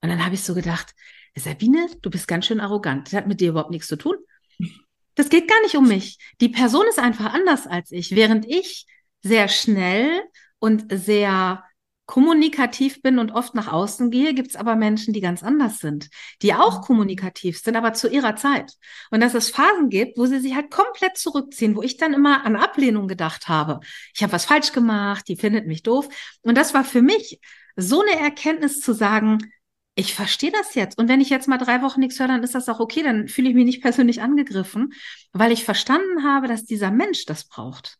Und 0.02 0.10
dann 0.10 0.24
habe 0.24 0.36
ich 0.36 0.44
so 0.44 0.54
gedacht, 0.54 0.94
Sabine, 1.36 1.88
du 2.02 2.10
bist 2.10 2.28
ganz 2.28 2.46
schön 2.46 2.60
arrogant. 2.60 3.08
Das 3.08 3.14
hat 3.14 3.28
mit 3.28 3.40
dir 3.40 3.50
überhaupt 3.50 3.72
nichts 3.72 3.88
zu 3.88 3.96
tun. 3.96 4.16
Das 5.16 5.30
geht 5.30 5.48
gar 5.48 5.62
nicht 5.64 5.76
um 5.76 5.88
mich. 5.88 6.18
Die 6.40 6.50
Person 6.50 6.86
ist 6.90 7.00
einfach 7.00 7.34
anders 7.34 7.68
als 7.68 7.92
ich. 7.92 8.16
Während 8.16 8.46
ich 8.46 8.86
sehr 9.22 9.48
schnell 9.48 10.24
und 10.62 10.86
sehr 10.92 11.64
kommunikativ 12.06 13.02
bin 13.02 13.20
und 13.20 13.32
oft 13.32 13.56
nach 13.56 13.72
außen 13.72 14.12
gehe, 14.12 14.34
gibt 14.34 14.50
es 14.50 14.56
aber 14.58 14.76
Menschen, 14.76 15.14
die 15.14 15.22
ganz 15.22 15.44
anders 15.44 15.80
sind, 15.80 16.10
die 16.42 16.54
auch 16.54 16.80
mhm. 16.80 16.84
kommunikativ 16.84 17.60
sind, 17.60 17.76
aber 17.78 17.94
zu 17.94 18.10
ihrer 18.10 18.36
Zeit. 18.36 18.74
Und 19.12 19.22
dass 19.22 19.34
es 19.34 19.50
Phasen 19.50 19.90
gibt, 19.90 20.18
wo 20.18 20.26
sie 20.26 20.40
sich 20.40 20.54
halt 20.54 20.72
komplett 20.72 21.18
zurückziehen, 21.18 21.76
wo 21.76 21.82
ich 21.82 21.98
dann 21.98 22.14
immer 22.14 22.46
an 22.46 22.58
Ablehnung 22.58 23.08
gedacht 23.08 23.48
habe. 23.48 23.80
Ich 24.14 24.24
habe 24.24 24.34
was 24.34 24.46
falsch 24.46 24.74
gemacht, 24.74 25.28
die 25.28 25.38
findet 25.38 25.68
mich 25.68 25.84
doof. 25.84 26.10
Und 26.42 26.58
das 26.58 26.74
war 26.74 26.84
für 26.84 27.02
mich 27.02 27.40
so 27.78 28.02
eine 28.02 28.20
Erkenntnis 28.20 28.82
zu 28.82 28.94
sagen, 28.94 29.38
ich 29.96 30.14
verstehe 30.14 30.52
das 30.52 30.76
jetzt. 30.76 30.98
Und 30.98 31.08
wenn 31.08 31.22
ich 31.22 31.30
jetzt 31.30 31.48
mal 31.48 31.58
drei 31.58 31.82
Wochen 31.82 32.02
nichts 32.02 32.20
höre, 32.20 32.28
dann 32.28 32.44
ist 32.44 32.56
das 32.56 32.68
auch 32.68 32.82
okay. 32.82 33.04
Dann 33.04 33.30
fühle 33.30 33.50
ich 33.50 33.56
mich 33.56 33.66
nicht 33.66 33.82
persönlich 33.82 34.22
angegriffen, 34.22 34.94
weil 35.32 35.54
ich 35.54 35.64
verstanden 35.64 36.26
habe, 36.26 36.48
dass 36.48 36.66
dieser 36.66 36.92
Mensch 36.92 37.26
das 37.26 37.46
braucht. 37.48 37.98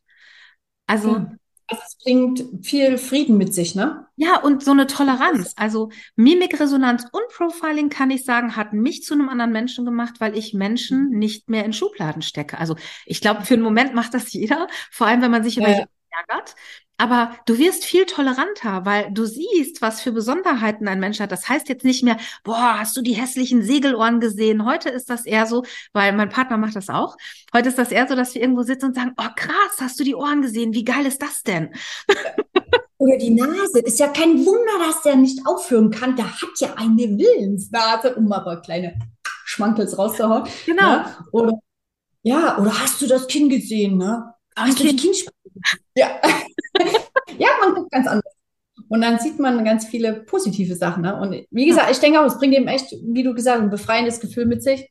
Also, 0.86 1.16
ja. 1.16 1.32
Es 1.72 1.96
bringt 2.02 2.44
viel 2.62 2.98
Frieden 2.98 3.38
mit 3.38 3.54
sich, 3.54 3.74
ne? 3.74 4.06
Ja, 4.16 4.40
und 4.40 4.62
so 4.62 4.70
eine 4.70 4.86
Toleranz. 4.86 5.54
Also 5.56 5.90
Mimikresonanz 6.16 7.04
und 7.12 7.28
Profiling, 7.34 7.88
kann 7.88 8.10
ich 8.10 8.24
sagen, 8.24 8.56
hat 8.56 8.72
mich 8.72 9.02
zu 9.02 9.14
einem 9.14 9.28
anderen 9.28 9.52
Menschen 9.52 9.84
gemacht, 9.84 10.14
weil 10.18 10.36
ich 10.36 10.54
Menschen 10.54 11.10
nicht 11.10 11.48
mehr 11.48 11.64
in 11.64 11.72
Schubladen 11.72 12.22
stecke. 12.22 12.58
Also 12.58 12.76
ich 13.06 13.20
glaube, 13.20 13.44
für 13.44 13.54
einen 13.54 13.62
Moment 13.62 13.94
macht 13.94 14.14
das 14.14 14.32
jeder, 14.32 14.68
vor 14.90 15.06
allem 15.06 15.22
wenn 15.22 15.30
man 15.30 15.44
sich 15.44 15.56
über 15.56 15.68
ja. 15.68 15.84
ärgert. 16.10 16.54
Aber 17.02 17.32
du 17.46 17.58
wirst 17.58 17.84
viel 17.84 18.06
toleranter, 18.06 18.86
weil 18.86 19.10
du 19.10 19.24
siehst, 19.24 19.82
was 19.82 20.00
für 20.00 20.12
Besonderheiten 20.12 20.86
ein 20.86 21.00
Mensch 21.00 21.18
hat. 21.18 21.32
Das 21.32 21.48
heißt 21.48 21.68
jetzt 21.68 21.84
nicht 21.84 22.04
mehr, 22.04 22.16
boah, 22.44 22.78
hast 22.78 22.96
du 22.96 23.02
die 23.02 23.14
hässlichen 23.14 23.64
Segelohren 23.64 24.20
gesehen? 24.20 24.64
Heute 24.64 24.88
ist 24.88 25.10
das 25.10 25.26
eher 25.26 25.46
so, 25.46 25.64
weil 25.92 26.12
mein 26.12 26.28
Partner 26.28 26.58
macht 26.58 26.76
das 26.76 26.90
auch. 26.90 27.16
Heute 27.52 27.70
ist 27.70 27.78
das 27.78 27.90
eher 27.90 28.06
so, 28.06 28.14
dass 28.14 28.36
wir 28.36 28.40
irgendwo 28.40 28.62
sitzen 28.62 28.86
und 28.86 28.94
sagen, 28.94 29.14
oh 29.18 29.26
krass, 29.34 29.80
hast 29.80 29.98
du 29.98 30.04
die 30.04 30.14
Ohren 30.14 30.42
gesehen? 30.42 30.74
Wie 30.74 30.84
geil 30.84 31.04
ist 31.04 31.20
das 31.20 31.42
denn? 31.42 31.74
Oder 32.98 33.18
die 33.18 33.30
Nase. 33.30 33.80
Ist 33.80 33.98
ja 33.98 34.06
kein 34.06 34.46
Wunder, 34.46 34.86
dass 34.86 35.02
der 35.02 35.16
nicht 35.16 35.44
aufhören 35.44 35.90
kann. 35.90 36.14
Der 36.14 36.30
hat 36.30 36.60
ja 36.60 36.74
eine 36.76 37.18
Willensnase, 37.18 38.14
um 38.14 38.30
aber 38.30 38.60
kleine 38.60 38.96
Schmankels 39.44 39.98
rauszuhauen. 39.98 40.44
Genau. 40.66 40.82
Ja? 40.82 40.98
Ne? 40.98 41.16
Oder, 41.32 41.58
ja, 42.22 42.58
oder 42.58 42.78
hast 42.78 43.02
du 43.02 43.08
das 43.08 43.26
Kind 43.26 43.50
gesehen, 43.50 43.98
ne? 43.98 44.32
Hast 44.54 44.78
du 44.78 44.84
das 44.84 44.94
Kind 45.02 45.16
ja. 45.96 46.20
Ja, 47.42 47.48
man 47.60 47.74
guckt 47.74 47.90
ganz 47.90 48.06
anders. 48.06 48.32
Und 48.88 49.00
dann 49.00 49.18
sieht 49.18 49.38
man 49.38 49.64
ganz 49.64 49.86
viele 49.86 50.12
positive 50.24 50.74
Sachen. 50.74 51.02
Ne? 51.02 51.18
Und 51.18 51.46
wie 51.50 51.66
gesagt, 51.66 51.90
ich 51.90 51.98
denke 51.98 52.20
auch, 52.20 52.26
es 52.26 52.38
bringt 52.38 52.54
eben 52.54 52.68
echt, 52.68 52.94
wie 53.02 53.22
du 53.22 53.34
gesagt 53.34 53.58
hast, 53.58 53.64
ein 53.64 53.70
befreiendes 53.70 54.20
Gefühl 54.20 54.46
mit 54.46 54.62
sich. 54.62 54.90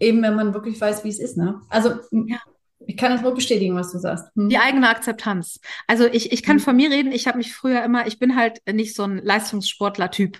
Eben, 0.00 0.22
wenn 0.22 0.34
man 0.34 0.54
wirklich 0.54 0.80
weiß, 0.80 1.04
wie 1.04 1.08
es 1.08 1.18
ist. 1.18 1.36
Ne? 1.36 1.60
Also, 1.68 1.90
ja. 2.10 2.38
Ich 2.86 2.96
kann 2.96 3.12
das 3.12 3.22
nur 3.22 3.34
bestätigen, 3.34 3.74
was 3.74 3.92
du 3.92 3.98
sagst. 3.98 4.26
Hm. 4.34 4.48
Die 4.48 4.58
eigene 4.58 4.88
Akzeptanz. 4.88 5.60
Also 5.86 6.06
ich, 6.06 6.32
ich 6.32 6.42
kann 6.42 6.56
hm. 6.56 6.62
von 6.62 6.76
mir 6.76 6.90
reden, 6.90 7.12
ich 7.12 7.26
habe 7.26 7.38
mich 7.38 7.54
früher 7.54 7.82
immer, 7.82 8.06
ich 8.06 8.18
bin 8.18 8.36
halt 8.36 8.60
nicht 8.70 8.94
so 8.94 9.04
ein 9.04 9.18
Leistungssportler-Typ. 9.18 10.38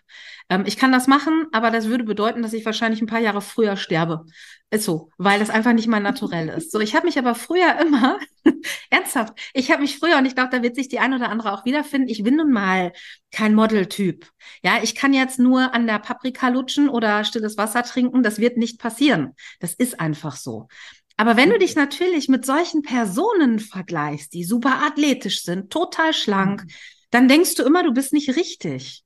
Ähm, 0.51 0.65
ich 0.67 0.77
kann 0.77 0.93
das 0.93 1.07
machen, 1.07 1.47
aber 1.53 1.71
das 1.71 1.87
würde 1.89 2.05
bedeuten, 2.05 2.43
dass 2.43 2.53
ich 2.53 2.65
wahrscheinlich 2.65 3.01
ein 3.01 3.07
paar 3.07 3.21
Jahre 3.21 3.41
früher 3.41 3.77
sterbe. 3.77 4.27
Ist 4.71 4.85
so, 4.85 5.11
weil 5.19 5.39
das 5.39 5.51
einfach 5.51 5.73
nicht 5.73 5.87
mein 5.87 6.03
Naturell 6.03 6.49
ist. 6.49 6.73
So, 6.73 6.81
ich 6.81 6.95
habe 6.97 7.07
mich 7.07 7.19
aber 7.19 7.35
früher 7.35 7.79
immer, 7.81 8.19
ernsthaft, 8.91 9.39
ich 9.53 9.71
habe 9.71 9.83
mich 9.83 9.99
früher, 9.99 10.19
und 10.19 10.27
ich 10.27 10.35
glaube, 10.35 10.51
da 10.51 10.63
wird 10.63 10.75
sich 10.75 10.89
die 10.89 10.99
ein 10.99 11.15
oder 11.15 11.29
andere 11.29 11.53
auch 11.53 11.65
wiederfinden, 11.65 12.09
ich 12.09 12.23
bin 12.23 12.37
nun 12.37 12.51
mal 12.51 12.93
kein 13.31 13.55
Model-Typ. 13.55 14.27
Ja, 14.63 14.79
ich 14.83 14.95
kann 14.95 15.15
jetzt 15.15 15.39
nur 15.39 15.75
an 15.75 15.87
der 15.87 15.99
Paprika 15.99 16.49
lutschen 16.49 16.89
oder 16.89 17.25
stilles 17.25 17.57
Wasser 17.57 17.83
trinken, 17.85 18.23
das 18.23 18.39
wird 18.39 18.57
nicht 18.57 18.81
passieren. 18.81 19.35
Das 19.61 19.75
ist 19.75 20.01
einfach 20.01 20.37
so. 20.37 20.69
Aber 21.17 21.37
wenn 21.37 21.51
du 21.51 21.59
dich 21.59 21.77
natürlich 21.77 22.29
mit 22.29 22.45
solchen 22.45 22.83
Personen 22.83 23.61
vergleichst, 23.61 24.33
die 24.33 24.45
super 24.45 24.83
athletisch 24.83 25.43
sind, 25.43 25.71
total 25.71 26.13
schlank, 26.13 26.65
mhm. 26.65 26.69
dann 27.11 27.29
denkst 27.29 27.55
du 27.55 27.63
immer, 27.63 27.85
du 27.85 27.93
bist 27.93 28.13
nicht 28.13 28.37
richtig. 28.37 29.04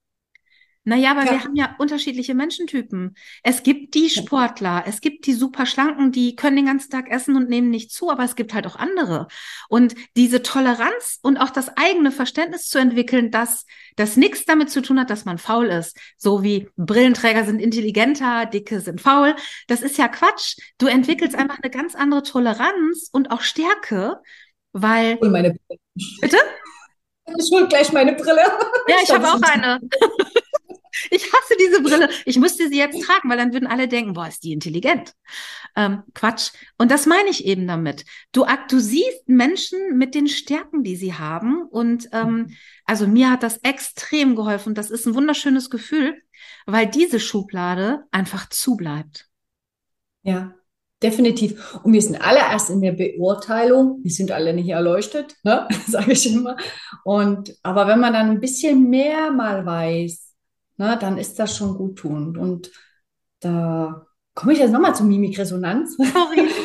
Naja, 0.89 1.11
aber 1.11 1.27
ja. 1.27 1.33
wir 1.33 1.45
haben 1.45 1.55
ja 1.55 1.77
unterschiedliche 1.79 2.35
Menschentypen. 2.35 3.15
Es 3.43 3.63
gibt 3.63 3.93
die 3.95 4.09
Sportler, 4.09 4.85
es 4.87 5.03
gibt 5.03 5.27
die 5.27 5.35
super 5.35 5.67
schlanken, 5.67 6.13
die 6.13 6.35
können 6.35 6.57
den 6.57 6.65
ganzen 6.65 6.91
Tag 6.91 7.11
essen 7.11 7.37
und 7.37 7.51
nehmen 7.51 7.69
nicht 7.69 7.93
zu, 7.93 8.11
aber 8.11 8.25
es 8.25 8.37
gibt 8.37 8.55
halt 8.55 8.67
auch 8.67 8.75
andere. 8.75 9.29
Und 9.69 9.95
diese 10.17 10.41
Toleranz 10.43 11.19
und 11.21 11.37
auch 11.37 11.51
das 11.51 11.77
eigene 11.77 12.11
Verständnis 12.11 12.71
zu 12.71 12.79
entwickeln, 12.79 13.31
dass 13.31 13.67
das 13.97 14.17
nichts 14.17 14.47
damit 14.47 14.71
zu 14.71 14.81
tun 14.81 14.99
hat, 14.99 15.11
dass 15.11 15.27
man 15.27 15.37
faul 15.37 15.67
ist. 15.67 15.95
So 16.17 16.43
wie 16.43 16.71
Brillenträger 16.79 17.45
sind 17.45 17.61
intelligenter, 17.61 18.47
Dicke 18.47 18.81
sind 18.81 19.03
faul. 19.03 19.37
Das 19.67 19.83
ist 19.83 19.99
ja 19.99 20.09
Quatsch. 20.09 20.57
Du 20.79 20.87
entwickelst 20.87 21.37
mhm. 21.37 21.43
einfach 21.43 21.59
eine 21.63 21.71
ganz 21.71 21.97
andere 21.97 22.23
Toleranz 22.23 23.11
und 23.13 23.31
auch 23.31 23.43
Stärke, 23.43 24.23
weil. 24.73 25.17
Und 25.17 25.33
meine 25.33 25.51
Brille. 25.51 25.81
Bitte? 26.23 26.39
Ich 27.37 27.51
hol 27.53 27.69
gleich 27.69 27.93
meine 27.93 28.15
Brille. 28.15 28.41
Ja, 28.89 28.97
ich, 29.03 29.11
ich 29.11 29.15
habe 29.15 29.29
auch 29.29 29.43
eine. 29.43 29.81
Ich 31.11 31.25
hasse 31.33 31.55
diese 31.61 31.83
Brille. 31.83 32.11
Ich 32.25 32.39
müsste 32.39 32.69
sie 32.69 32.79
jetzt 32.79 33.03
tragen, 33.03 33.29
weil 33.29 33.39
dann 33.39 33.53
würden 33.53 33.67
alle 33.67 33.89
denken, 33.89 34.13
boah, 34.13 34.29
ist 34.29 34.45
die 34.45 34.53
intelligent. 34.53 35.15
Ähm, 35.77 36.03
Quatsch. 36.15 36.51
Und 36.77 36.91
das 36.91 37.07
meine 37.07 37.29
ich 37.29 37.45
eben 37.45 37.67
damit. 37.67 38.05
Du, 38.33 38.45
du 38.69 38.81
siehst 38.81 39.29
Menschen 39.29 39.97
mit 39.97 40.15
den 40.15 40.29
Stärken, 40.29 40.83
die 40.83 40.97
sie 40.97 41.15
haben. 41.15 41.63
Und 41.63 42.09
ähm, 42.13 42.55
also 42.85 43.07
mir 43.07 43.31
hat 43.31 43.43
das 43.43 43.59
extrem 43.59 44.37
geholfen. 44.37 44.75
Das 44.75 44.91
ist 44.91 45.07
ein 45.07 45.15
wunderschönes 45.15 45.71
Gefühl, 45.71 46.21
weil 46.67 46.87
diese 46.87 47.21
Schublade 47.21 48.05
einfach 48.11 48.49
zubleibt. 48.49 49.29
Ja, 50.23 50.55
definitiv. 51.03 51.79
Und 51.83 51.93
wir 51.93 52.03
sind 52.03 52.21
alle 52.21 52.41
erst 52.41 52.71
in 52.71 52.81
der 52.81 52.93
Beurteilung. 52.93 54.01
Wir 54.03 54.11
sind 54.11 54.31
alle 54.31 54.53
nicht 54.53 54.69
erleuchtet, 54.69 55.37
ne? 55.43 55.69
sage 55.87 56.13
ich 56.13 56.33
immer. 56.33 56.57
Und 57.05 57.55
aber 57.63 57.87
wenn 57.87 58.01
man 58.01 58.13
dann 58.13 58.31
ein 58.31 58.41
bisschen 58.41 58.91
mehr 58.91 59.31
mal 59.31 59.65
weiß, 59.65 60.28
na, 60.79 60.97
dann 60.97 61.19
ist 61.19 61.39
das 61.39 61.57
schon 61.57 61.77
gut 61.77 61.97
tun. 61.99 62.37
Und 62.37 62.71
da 63.41 64.07
komme 64.35 64.53
ich 64.53 64.61
jetzt 64.61 64.73
nochmal 64.73 64.95
zur 64.95 65.07
Mimikresonanz. 65.07 65.97
Sorry. 65.97 66.49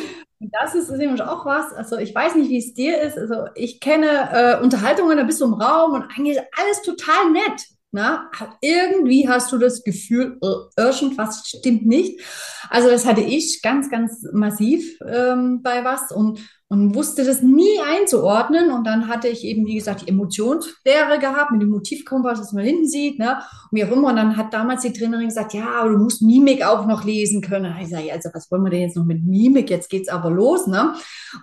Das 0.60 0.74
ist 0.74 0.90
nämlich 0.90 1.22
auch 1.22 1.46
was. 1.46 1.72
Also 1.72 1.96
ich 1.96 2.14
weiß 2.14 2.34
nicht, 2.34 2.50
wie 2.50 2.58
es 2.58 2.74
dir 2.74 3.00
ist. 3.00 3.16
Also 3.16 3.46
ich 3.54 3.80
kenne 3.80 4.28
äh, 4.30 4.62
Unterhaltungen, 4.62 5.16
da 5.16 5.22
bist 5.22 5.40
du 5.40 5.46
im 5.46 5.54
Raum 5.54 5.92
und 5.92 6.02
eigentlich 6.02 6.38
alles 6.60 6.82
total 6.82 7.30
nett. 7.30 7.62
Na, 7.96 8.28
irgendwie 8.60 9.28
hast 9.28 9.52
du 9.52 9.58
das 9.58 9.84
Gefühl, 9.84 10.36
äh, 10.42 10.80
irgendwas 10.80 11.46
stimmt 11.46 11.86
nicht. 11.86 12.20
Also 12.68 12.90
das 12.90 13.06
hatte 13.06 13.20
ich 13.20 13.62
ganz, 13.62 13.88
ganz 13.88 14.26
massiv 14.32 14.98
ähm, 15.06 15.62
bei 15.62 15.84
was 15.84 16.10
und, 16.10 16.40
und 16.66 16.96
wusste 16.96 17.24
das 17.24 17.40
nie 17.40 17.78
einzuordnen. 17.88 18.72
Und 18.72 18.84
dann 18.84 19.06
hatte 19.06 19.28
ich 19.28 19.44
eben, 19.44 19.64
wie 19.66 19.76
gesagt, 19.76 20.00
die 20.02 20.08
Emotionslehre 20.08 21.20
gehabt 21.20 21.52
mit 21.52 21.62
dem 21.62 21.68
Motivkompass, 21.68 22.40
das 22.40 22.52
man 22.52 22.64
hinten 22.64 22.88
sieht, 22.88 23.20
ne? 23.20 23.36
Und 23.70 23.78
wie 23.78 23.84
auch 23.84 23.92
immer. 23.92 24.08
Und 24.08 24.16
dann 24.16 24.36
hat 24.36 24.52
damals 24.52 24.82
die 24.82 24.92
Trainerin 24.92 25.28
gesagt, 25.28 25.54
ja, 25.54 25.68
aber 25.78 25.90
du 25.90 25.98
musst 25.98 26.20
Mimik 26.20 26.66
auch 26.66 26.88
noch 26.88 27.04
lesen 27.04 27.42
können. 27.42 27.76
Ich 27.80 27.90
sage, 27.90 28.12
also 28.12 28.28
was 28.34 28.50
wollen 28.50 28.64
wir 28.64 28.70
denn 28.70 28.80
jetzt 28.80 28.96
noch 28.96 29.04
mit 29.04 29.24
Mimik? 29.24 29.70
Jetzt 29.70 29.88
geht's 29.88 30.08
aber 30.08 30.30
los, 30.30 30.66
ne? 30.66 30.94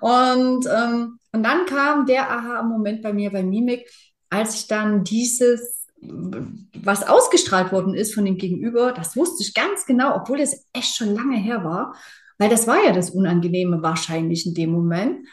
Und, 0.01 0.65
ähm, 0.65 1.17
und 1.31 1.43
dann 1.43 1.65
kam 1.65 2.05
der 2.05 2.29
Aha-Moment 2.29 3.01
bei 3.01 3.13
mir 3.13 3.31
bei 3.31 3.41
Mimik, 3.41 3.89
als 4.29 4.55
ich 4.55 4.67
dann 4.67 5.05
dieses 5.05 5.80
was 6.01 7.07
ausgestrahlt 7.07 7.71
worden 7.71 7.93
ist 7.93 8.13
von 8.13 8.25
dem 8.25 8.37
Gegenüber, 8.37 8.91
das 8.91 9.15
wusste 9.15 9.43
ich 9.43 9.53
ganz 9.53 9.85
genau, 9.85 10.15
obwohl 10.15 10.39
es 10.39 10.65
echt 10.73 10.95
schon 10.95 11.13
lange 11.13 11.37
her 11.37 11.63
war, 11.63 11.95
weil 12.37 12.49
das 12.49 12.67
war 12.67 12.83
ja 12.83 12.91
das 12.91 13.11
Unangenehme 13.11 13.83
wahrscheinlich 13.83 14.47
in 14.47 14.53
dem 14.53 14.71
Moment. 14.71 15.27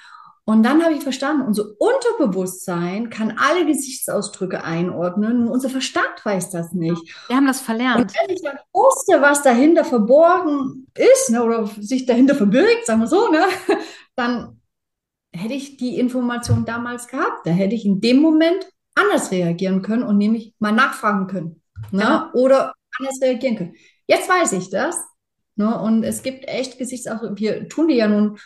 Und 0.45 0.63
dann 0.63 0.83
habe 0.83 0.95
ich 0.95 1.03
verstanden, 1.03 1.47
unser 1.47 1.65
Unterbewusstsein 1.79 3.11
kann 3.11 3.37
alle 3.37 3.67
Gesichtsausdrücke 3.67 4.65
einordnen 4.65 5.43
und 5.43 5.49
unser 5.49 5.69
Verstand 5.69 6.25
weiß 6.25 6.51
das 6.51 6.73
nicht. 6.73 7.03
Wir 7.27 7.37
haben 7.37 7.47
das 7.47 7.61
verlernt. 7.61 8.01
Und 8.01 8.15
wenn 8.15 8.35
ich 8.35 8.43
dann 8.43 8.57
wusste, 8.73 9.21
was 9.21 9.43
dahinter 9.43 9.85
verborgen 9.85 10.87
ist 10.97 11.31
ne, 11.31 11.45
oder 11.45 11.67
sich 11.67 12.07
dahinter 12.07 12.35
verbirgt, 12.35 12.87
sagen 12.87 13.01
wir 13.01 13.09
so, 13.09 13.31
ne, 13.31 13.45
dann 14.17 14.63
hätte 15.35 15.53
ich 15.53 15.77
die 15.77 15.99
Information 15.99 16.65
damals 16.65 17.09
gehabt. 17.09 17.47
Da 17.47 17.51
hätte 17.51 17.75
ich 17.75 17.85
in 17.85 18.01
dem 18.01 18.23
Moment 18.23 18.67
anders 18.99 19.31
reagieren 19.31 19.83
können 19.83 20.02
und 20.02 20.19
nämlich 20.19 20.55
mal 20.59 20.73
nachfragen 20.73 21.26
können. 21.26 21.62
Ne? 21.90 22.02
Ja. 22.02 22.31
Oder 22.35 22.75
anders 22.99 23.21
reagieren 23.23 23.57
können. 23.57 23.75
Jetzt 24.07 24.28
weiß 24.28 24.52
ich 24.52 24.71
das. 24.71 24.97
Ne? 25.57 25.78
Und 25.81 26.05
es 26.05 26.23
gibt 26.23 26.49
echt 26.49 26.78
Gesichtsausdrücke. 26.78 27.38
Wir 27.38 27.69
tun 27.69 27.88
die 27.88 27.97
ja 27.97 28.09
nun 28.09 28.38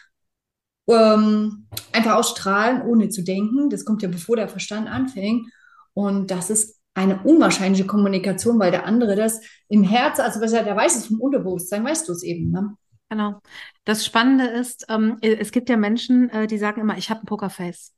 ähm, 0.89 1.67
einfach 1.93 2.15
ausstrahlen, 2.15 2.83
ohne 2.83 3.09
zu 3.09 3.23
denken. 3.23 3.71
Das 3.71 3.85
kommt 3.85 4.03
ja 4.03 4.09
bevor 4.09 4.37
der 4.37 4.49
Verstand 4.49 4.89
anfängt. 4.89 5.47
Und 5.95 6.31
das 6.31 6.51
ist 6.51 6.81
eine 6.95 7.23
unwahrscheinliche 7.23 7.87
Kommunikation, 7.87 8.59
weil 8.59 8.71
der 8.71 8.87
andere 8.87 9.17
das 9.17 9.41
im 9.69 9.83
Herz, 9.83 10.21
also 10.21 10.41
der 10.41 10.77
weiß 10.77 10.97
es 10.97 11.07
vom 11.07 11.21
Unterbewusstsein, 11.21 11.85
weißt 11.85 12.09
du 12.09 12.13
es 12.13 12.23
eben. 12.23 12.51
Ne? 12.51 12.77
Genau. 13.09 13.41
Das 13.85 14.05
Spannende 14.05 14.47
ist, 14.47 14.87
ähm, 14.89 15.19
es 15.21 15.53
gibt 15.53 15.69
ja 15.69 15.77
Menschen, 15.77 16.31
äh, 16.31 16.47
die 16.47 16.59
sagen 16.59 16.81
immer, 16.81 16.97
ich 16.97 17.11
habe 17.11 17.21
ein 17.21 17.27
Pokerface. 17.27 17.93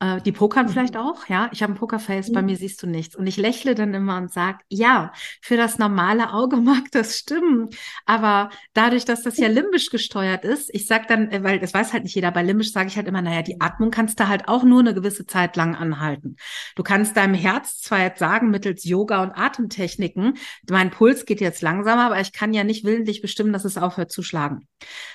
Äh, 0.00 0.20
die 0.20 0.32
pokern 0.32 0.66
mhm. 0.66 0.70
vielleicht 0.70 0.96
auch, 0.96 1.26
ja. 1.28 1.48
Ich 1.52 1.62
habe 1.62 1.72
ein 1.72 1.76
Pokerface, 1.76 2.28
mhm. 2.28 2.32
bei 2.34 2.42
mir 2.42 2.56
siehst 2.56 2.82
du 2.82 2.86
nichts. 2.86 3.16
Und 3.16 3.26
ich 3.26 3.36
lächle 3.36 3.74
dann 3.74 3.94
immer 3.94 4.16
und 4.16 4.32
sage, 4.32 4.58
ja, 4.68 5.12
für 5.42 5.56
das 5.56 5.78
normale 5.78 6.32
Auge 6.32 6.56
mag 6.60 6.84
das 6.92 7.18
stimmen. 7.18 7.68
Aber 8.06 8.50
dadurch, 8.74 9.04
dass 9.04 9.22
das 9.22 9.38
ja 9.38 9.48
limbisch 9.48 9.90
gesteuert 9.90 10.44
ist, 10.44 10.72
ich 10.72 10.86
sag 10.86 11.08
dann, 11.08 11.30
äh, 11.30 11.42
weil 11.42 11.58
das 11.58 11.74
weiß 11.74 11.92
halt 11.92 12.04
nicht 12.04 12.14
jeder, 12.14 12.30
bei 12.30 12.42
limbisch 12.42 12.72
sage 12.72 12.88
ich 12.88 12.96
halt 12.96 13.08
immer, 13.08 13.22
naja, 13.22 13.42
die 13.42 13.60
Atmung 13.60 13.90
kannst 13.90 14.20
du 14.20 14.28
halt 14.28 14.48
auch 14.48 14.62
nur 14.62 14.80
eine 14.80 14.94
gewisse 14.94 15.26
Zeit 15.26 15.56
lang 15.56 15.74
anhalten. 15.74 16.36
Du 16.76 16.82
kannst 16.82 17.16
deinem 17.16 17.34
Herz 17.34 17.80
zwar 17.80 18.00
jetzt 18.00 18.20
sagen, 18.20 18.50
mittels 18.50 18.84
Yoga 18.84 19.22
und 19.22 19.32
Atemtechniken, 19.32 20.34
mein 20.70 20.90
Puls 20.90 21.26
geht 21.26 21.40
jetzt 21.40 21.62
langsamer, 21.62 22.06
aber 22.06 22.20
ich 22.20 22.32
kann 22.32 22.52
ja 22.52 22.62
nicht 22.62 22.84
willentlich 22.84 23.20
bestimmen, 23.20 23.52
dass 23.52 23.64
es 23.64 23.76
aufhört 23.76 24.12
zu 24.12 24.22
schlagen. 24.22 24.68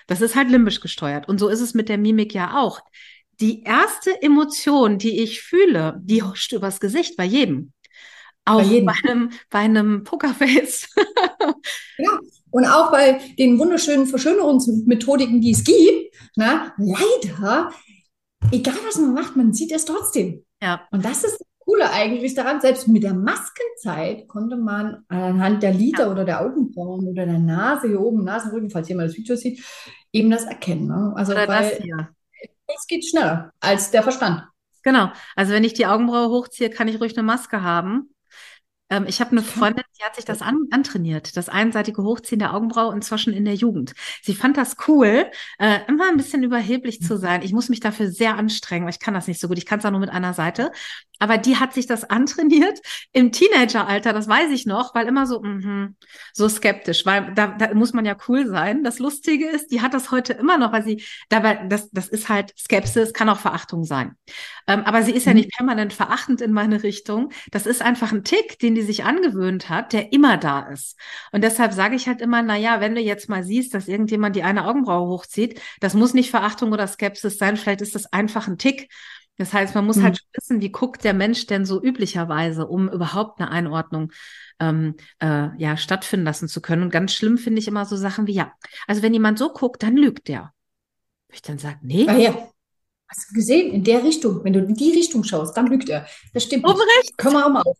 Das 0.07 0.21
ist 0.21 0.35
halt 0.35 0.49
limbisch 0.49 0.81
gesteuert. 0.81 1.29
Und 1.29 1.39
so 1.39 1.47
ist 1.47 1.61
es 1.61 1.73
mit 1.73 1.87
der 1.87 1.97
Mimik 1.97 2.33
ja 2.33 2.59
auch 2.59 2.81
die 3.39 3.63
erste 3.63 4.21
Emotion, 4.21 4.97
die 4.97 5.21
ich 5.21 5.41
fühle, 5.41 5.99
die 6.01 6.23
huscht 6.23 6.53
übers 6.53 6.79
Gesicht 6.79 7.17
bei 7.17 7.25
jedem. 7.25 7.73
Auch 8.45 8.59
bei, 8.59 8.63
jedem. 8.63 8.85
bei 8.85 8.93
einem, 9.03 9.29
bei 9.49 9.59
einem 9.59 10.03
Pokerface. 10.03 10.89
ja, 11.97 12.19
und 12.51 12.65
auch 12.65 12.91
bei 12.91 13.19
den 13.39 13.57
wunderschönen 13.57 14.05
Verschönerungsmethodiken, 14.05 15.41
die 15.41 15.51
es 15.51 15.63
gibt. 15.63 16.15
Na, 16.35 16.73
leider, 16.77 17.71
egal 18.51 18.75
was 18.85 18.97
man 18.97 19.13
macht, 19.13 19.35
man 19.35 19.53
sieht 19.53 19.71
es 19.71 19.85
trotzdem. 19.85 20.43
Ja. 20.61 20.87
Und 20.91 21.05
das 21.05 21.23
ist 21.23 21.39
das 21.39 21.47
Coole 21.59 21.89
eigentlich 21.91 22.33
daran, 22.33 22.59
selbst 22.59 22.87
mit 22.87 23.03
der 23.03 23.13
Maskenzeit 23.13 24.27
konnte 24.27 24.57
man 24.57 25.05
anhand 25.07 25.63
der 25.63 25.73
Lider 25.73 26.05
ja. 26.05 26.11
oder 26.11 26.25
der 26.25 26.41
Augenbrauen 26.41 27.07
oder 27.07 27.25
der 27.25 27.39
Nase 27.39 27.87
hier 27.87 28.01
oben, 28.01 28.23
Nasenrücken, 28.25 28.69
falls 28.69 28.89
jemand 28.89 29.09
das 29.09 29.17
Video 29.17 29.35
sieht, 29.35 29.63
eben 30.11 30.29
das 30.29 30.43
erkennen. 30.43 30.87
Ne? 30.87 31.13
Also 31.15 31.31
oder 31.31 31.47
weil, 31.47 31.69
das 31.69 31.79
hier 31.79 32.09
es 32.77 32.87
geht 32.87 33.05
schneller 33.05 33.51
als 33.59 33.91
der 33.91 34.03
Verstand. 34.03 34.43
Genau. 34.83 35.11
Also 35.35 35.53
wenn 35.53 35.63
ich 35.63 35.73
die 35.73 35.85
Augenbraue 35.85 36.29
hochziehe, 36.29 36.69
kann 36.69 36.87
ich 36.87 36.99
ruhig 36.99 37.17
eine 37.17 37.23
Maske 37.23 37.61
haben. 37.63 38.13
Ähm, 38.93 39.05
ich 39.07 39.19
habe 39.19 39.31
eine 39.31 39.41
Freundin, 39.41 39.83
die 39.99 40.03
hat 40.03 40.15
sich 40.15 40.25
das 40.25 40.41
an, 40.41 40.67
antrainiert, 40.69 41.35
das 41.35 41.49
einseitige 41.49 42.03
Hochziehen 42.03 42.37
der 42.39 42.53
Augenbraue 42.53 42.91
und 42.91 43.03
zwar 43.03 43.17
schon 43.17 43.33
in 43.33 43.43
der 43.45 43.55
Jugend. 43.55 43.93
Sie 44.21 44.35
fand 44.35 44.55
das 44.55 44.75
cool, 44.87 45.25
äh, 45.57 45.79
immer 45.87 46.09
ein 46.09 46.17
bisschen 46.17 46.43
überheblich 46.43 47.01
zu 47.01 47.17
sein. 47.17 47.41
Ich 47.41 47.53
muss 47.53 47.69
mich 47.69 47.79
dafür 47.79 48.11
sehr 48.11 48.37
anstrengen, 48.37 48.85
weil 48.85 48.93
ich 48.93 48.99
kann 48.99 49.15
das 49.15 49.27
nicht 49.27 49.39
so 49.39 49.47
gut. 49.47 49.57
Ich 49.57 49.65
kann 49.65 49.79
es 49.79 49.85
auch 49.85 49.91
nur 49.91 49.99
mit 49.99 50.11
einer 50.11 50.33
Seite. 50.33 50.71
Aber 51.19 51.37
die 51.37 51.57
hat 51.57 51.73
sich 51.73 51.87
das 51.87 52.03
antrainiert 52.09 52.79
im 53.13 53.31
Teenageralter, 53.31 54.13
das 54.13 54.27
weiß 54.27 54.51
ich 54.51 54.65
noch, 54.65 54.93
weil 54.93 55.07
immer 55.07 55.25
so, 55.25 55.41
mm 55.41 55.95
so 56.33 56.49
skeptisch, 56.49 57.05
weil 57.05 57.33
da, 57.35 57.47
da 57.47 57.73
muss 57.73 57.93
man 57.93 58.05
ja 58.05 58.15
cool 58.27 58.47
sein. 58.47 58.83
Das 58.83 58.99
Lustige 58.99 59.47
ist, 59.49 59.71
die 59.71 59.81
hat 59.81 59.93
das 59.93 60.11
heute 60.11 60.33
immer 60.33 60.57
noch, 60.57 60.71
weil 60.71 60.83
sie, 60.83 61.03
dabei, 61.29 61.65
das, 61.67 61.89
das 61.91 62.07
ist 62.07 62.29
halt 62.29 62.53
Skepsis, 62.57 63.13
kann 63.13 63.29
auch 63.29 63.39
Verachtung 63.39 63.83
sein. 63.83 64.15
Ähm, 64.67 64.83
aber 64.85 65.03
sie 65.03 65.11
ist 65.11 65.25
ja 65.25 65.31
mhm. 65.31 65.39
nicht 65.39 65.51
permanent 65.51 65.93
verachtend 65.93 66.41
in 66.41 66.51
meine 66.51 66.83
Richtung. 66.83 67.31
Das 67.51 67.65
ist 67.65 67.81
einfach 67.81 68.11
ein 68.11 68.23
Tick, 68.23 68.59
den 68.59 68.75
die 68.75 68.82
sich 68.83 69.03
angewöhnt 69.03 69.69
hat, 69.69 69.93
der 69.93 70.13
immer 70.13 70.37
da 70.37 70.61
ist. 70.61 70.97
Und 71.31 71.43
deshalb 71.43 71.73
sage 71.73 71.95
ich 71.95 72.07
halt 72.07 72.21
immer, 72.21 72.41
na 72.41 72.57
ja, 72.57 72.79
wenn 72.81 72.95
du 72.95 73.01
jetzt 73.01 73.29
mal 73.29 73.43
siehst, 73.43 73.73
dass 73.73 73.87
irgendjemand 73.87 74.35
die 74.35 74.43
eine 74.43 74.65
Augenbraue 74.65 75.07
hochzieht, 75.07 75.61
das 75.79 75.93
muss 75.93 76.13
nicht 76.13 76.29
Verachtung 76.29 76.71
oder 76.71 76.87
Skepsis 76.87 77.37
sein, 77.37 77.57
vielleicht 77.57 77.81
ist 77.81 77.95
das 77.95 78.11
einfach 78.11 78.47
ein 78.47 78.57
Tick. 78.57 78.89
Das 79.37 79.51
heißt, 79.51 79.73
man 79.73 79.85
muss 79.85 79.97
mhm. 79.97 80.03
halt 80.03 80.21
wissen, 80.33 80.61
wie 80.61 80.71
guckt 80.71 81.03
der 81.03 81.13
Mensch 81.13 81.47
denn 81.47 81.65
so 81.65 81.81
üblicherweise, 81.81 82.67
um 82.67 82.87
überhaupt 82.87 83.39
eine 83.39 83.49
Einordnung 83.49 84.11
ähm, 84.59 84.95
äh, 85.19 85.49
ja 85.57 85.75
stattfinden 85.75 86.25
lassen 86.25 86.47
zu 86.47 86.61
können. 86.61 86.83
Und 86.83 86.91
ganz 86.91 87.13
schlimm 87.13 87.37
finde 87.37 87.59
ich 87.59 87.67
immer 87.67 87.85
so 87.85 87.97
Sachen 87.97 88.27
wie 88.27 88.33
ja. 88.33 88.53
Also 88.87 89.01
wenn 89.01 89.13
jemand 89.13 89.39
so 89.39 89.49
guckt, 89.51 89.81
dann 89.81 89.97
lügt 89.97 90.27
der. 90.27 90.53
Ich 91.31 91.41
dann 91.41 91.57
sage, 91.57 91.79
nee. 91.81 92.05
Ah, 92.07 92.17
ja. 92.17 92.49
Hast 93.07 93.29
du 93.29 93.33
gesehen? 93.33 93.73
In 93.73 93.83
der 93.83 94.03
Richtung, 94.03 94.43
wenn 94.43 94.53
du 94.53 94.59
in 94.59 94.75
die 94.75 94.91
Richtung 94.91 95.23
schaust, 95.23 95.57
dann 95.57 95.67
lügt 95.67 95.89
er. 95.89 96.05
Das 96.33 96.43
stimmt. 96.43 96.67
Oben 96.67 96.81
rechts. 96.97 97.17
Können 97.17 97.35
wir 97.35 97.45
auch 97.45 97.51
mal 97.51 97.61
auf. 97.63 97.77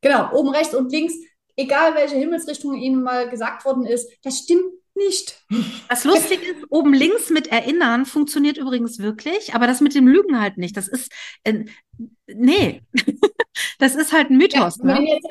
Genau, 0.00 0.32
oben 0.32 0.50
rechts 0.50 0.74
und 0.74 0.90
links, 0.92 1.14
egal 1.56 1.94
welche 1.94 2.16
Himmelsrichtung 2.16 2.74
Ihnen 2.74 3.02
mal 3.02 3.28
gesagt 3.28 3.64
worden 3.64 3.84
ist, 3.86 4.10
das 4.22 4.38
stimmt 4.38 4.72
nicht. 4.94 5.44
Das 5.88 6.04
Lustige 6.04 6.42
ist, 6.42 6.66
oben 6.70 6.92
links 6.92 7.30
mit 7.30 7.48
Erinnern 7.48 8.04
funktioniert 8.04 8.58
übrigens 8.58 8.98
wirklich, 8.98 9.54
aber 9.54 9.66
das 9.66 9.80
mit 9.80 9.94
dem 9.94 10.08
Lügen 10.08 10.40
halt 10.40 10.58
nicht. 10.58 10.76
Das 10.76 10.88
ist, 10.88 11.10
äh, 11.44 11.64
nee, 12.26 12.82
das 13.78 13.94
ist 13.94 14.12
halt 14.12 14.30
ein 14.30 14.36
Mythos. 14.36 14.78
Ja, 14.78 14.98
ne? 14.98 15.08
jetzt, 15.08 15.28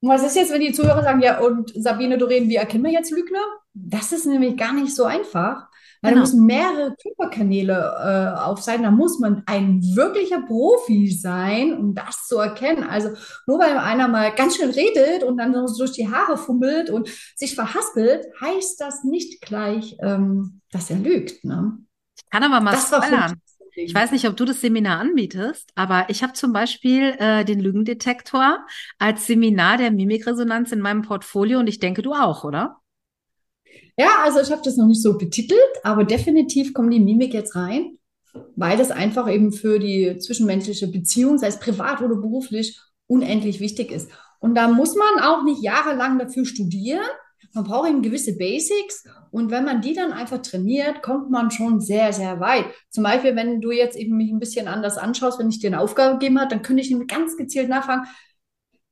was 0.00 0.22
ist 0.22 0.36
jetzt, 0.36 0.52
wenn 0.52 0.60
die 0.60 0.72
Zuhörer 0.72 1.02
sagen, 1.02 1.20
ja, 1.20 1.40
und 1.40 1.72
Sabine 1.74 2.16
Doreen, 2.16 2.48
wie 2.48 2.56
erkennen 2.56 2.84
wir 2.84 2.92
jetzt 2.92 3.10
Lügner? 3.10 3.44
Das 3.74 4.12
ist 4.12 4.26
nämlich 4.26 4.56
gar 4.56 4.72
nicht 4.72 4.94
so 4.94 5.04
einfach. 5.04 5.69
Weil 6.02 6.12
genau. 6.12 6.24
da 6.24 6.30
müssen 6.30 6.46
mehrere 6.46 6.96
Körperkanäle 7.02 7.74
äh, 7.74 8.40
auf 8.40 8.62
sein. 8.62 8.82
Da 8.82 8.90
muss 8.90 9.18
man 9.18 9.42
ein 9.46 9.82
wirklicher 9.94 10.40
Profi 10.40 11.10
sein, 11.10 11.76
um 11.76 11.94
das 11.94 12.26
zu 12.26 12.38
erkennen. 12.38 12.84
Also 12.84 13.10
nur 13.46 13.58
weil 13.58 13.76
einer 13.76 14.08
mal 14.08 14.34
ganz 14.34 14.56
schön 14.56 14.70
redet 14.70 15.24
und 15.24 15.36
dann 15.36 15.52
so 15.68 15.76
durch 15.78 15.92
die 15.92 16.08
Haare 16.08 16.38
fummelt 16.38 16.88
und 16.88 17.10
sich 17.36 17.54
verhaspelt, 17.54 18.26
heißt 18.40 18.80
das 18.80 19.04
nicht 19.04 19.42
gleich, 19.42 19.96
ähm, 20.00 20.60
dass 20.72 20.88
er 20.88 20.96
lügt. 20.96 21.44
Ne? 21.44 21.78
Ich 22.16 22.30
kann 22.30 22.42
aber 22.42 22.60
mal 22.60 22.78
spoilern. 22.78 23.34
Ich 23.74 23.94
weiß 23.94 24.10
nicht, 24.10 24.26
ob 24.26 24.36
du 24.36 24.44
das 24.44 24.60
Seminar 24.60 24.98
anbietest, 24.98 25.70
aber 25.74 26.06
ich 26.08 26.22
habe 26.22 26.32
zum 26.32 26.52
Beispiel 26.52 27.14
äh, 27.18 27.44
den 27.44 27.60
Lügendetektor 27.60 28.66
als 28.98 29.26
Seminar 29.26 29.76
der 29.76 29.90
Mimikresonanz 29.90 30.72
in 30.72 30.80
meinem 30.80 31.02
Portfolio 31.02 31.60
und 31.60 31.66
ich 31.66 31.78
denke, 31.78 32.02
du 32.02 32.12
auch, 32.12 32.44
oder? 32.44 32.80
Ja, 33.96 34.22
also 34.24 34.40
ich 34.40 34.50
habe 34.50 34.62
das 34.64 34.76
noch 34.76 34.86
nicht 34.86 35.02
so 35.02 35.18
betitelt, 35.18 35.60
aber 35.82 36.04
definitiv 36.04 36.72
kommt 36.72 36.92
die 36.92 37.00
Mimik 37.00 37.34
jetzt 37.34 37.54
rein, 37.54 37.98
weil 38.56 38.78
das 38.78 38.90
einfach 38.90 39.30
eben 39.30 39.52
für 39.52 39.78
die 39.78 40.16
zwischenmenschliche 40.18 40.88
Beziehung, 40.88 41.38
sei 41.38 41.48
es 41.48 41.58
privat 41.58 42.00
oder 42.00 42.16
beruflich, 42.16 42.80
unendlich 43.06 43.60
wichtig 43.60 43.90
ist. 43.90 44.10
Und 44.38 44.54
da 44.54 44.68
muss 44.68 44.94
man 44.96 45.22
auch 45.22 45.42
nicht 45.42 45.62
jahrelang 45.62 46.18
dafür 46.18 46.46
studieren. 46.46 47.04
Man 47.52 47.64
braucht 47.64 47.90
eben 47.90 48.02
gewisse 48.02 48.36
Basics 48.36 49.04
und 49.32 49.50
wenn 49.50 49.64
man 49.64 49.80
die 49.80 49.92
dann 49.92 50.12
einfach 50.12 50.40
trainiert, 50.40 51.02
kommt 51.02 51.30
man 51.30 51.50
schon 51.50 51.80
sehr, 51.80 52.12
sehr 52.12 52.38
weit. 52.38 52.64
Zum 52.90 53.02
Beispiel, 53.04 53.34
wenn 53.34 53.60
du 53.60 53.70
jetzt 53.72 53.96
eben 53.96 54.16
mich 54.16 54.30
ein 54.30 54.38
bisschen 54.38 54.68
anders 54.68 54.98
anschaust, 54.98 55.38
wenn 55.38 55.48
ich 55.48 55.58
dir 55.58 55.68
eine 55.68 55.80
Aufgabe 55.80 56.18
gegeben 56.18 56.38
habe, 56.38 56.48
dann 56.48 56.62
könnte 56.62 56.82
ich 56.82 56.90
nämlich 56.90 57.08
ganz 57.08 57.36
gezielt 57.36 57.68
nachfragen, 57.68 58.06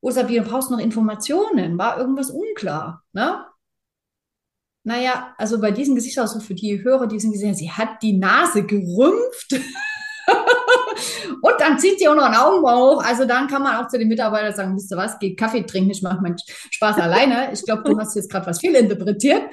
oh 0.01 0.11
Sabine, 0.11 0.43
brauchst 0.43 0.69
du 0.69 0.73
noch 0.73 0.83
Informationen? 0.83 1.77
War 1.77 1.97
irgendwas 1.97 2.31
unklar? 2.31 3.03
Ne? 3.13 3.45
Naja, 4.83 5.33
also 5.37 5.59
bei 5.59 5.71
diesem 5.71 5.95
Gesichtsausdruck 5.95 6.43
für 6.43 6.55
die 6.55 6.83
Hörer, 6.83 7.07
die 7.07 7.19
sind 7.19 7.33
gesehen, 7.33 7.53
sie 7.53 7.69
hat 7.69 8.01
die 8.01 8.17
Nase 8.17 8.63
gerümpft. 8.63 9.53
Und 11.41 11.53
dann 11.59 11.79
zieht 11.79 11.99
sie 11.99 12.07
auch 12.07 12.15
noch 12.15 12.23
einen 12.23 12.35
Augenbrauen 12.35 13.03
Also 13.03 13.25
dann 13.25 13.47
kann 13.47 13.63
man 13.63 13.77
auch 13.77 13.87
zu 13.87 13.97
den 13.97 14.07
Mitarbeitern 14.07 14.55
sagen, 14.55 14.75
wisst 14.75 14.91
ihr 14.91 14.97
was, 14.97 15.19
geht 15.19 15.39
Kaffee 15.39 15.63
trinken, 15.63 15.91
ich 15.91 16.01
mache 16.01 16.21
meinen 16.21 16.37
Spaß 16.71 16.97
alleine. 16.99 17.51
Ich 17.53 17.63
glaube, 17.63 17.83
du 17.83 17.97
hast 17.97 18.15
jetzt 18.15 18.31
gerade 18.31 18.47
was 18.47 18.59
fehlinterpretiert. 18.59 19.43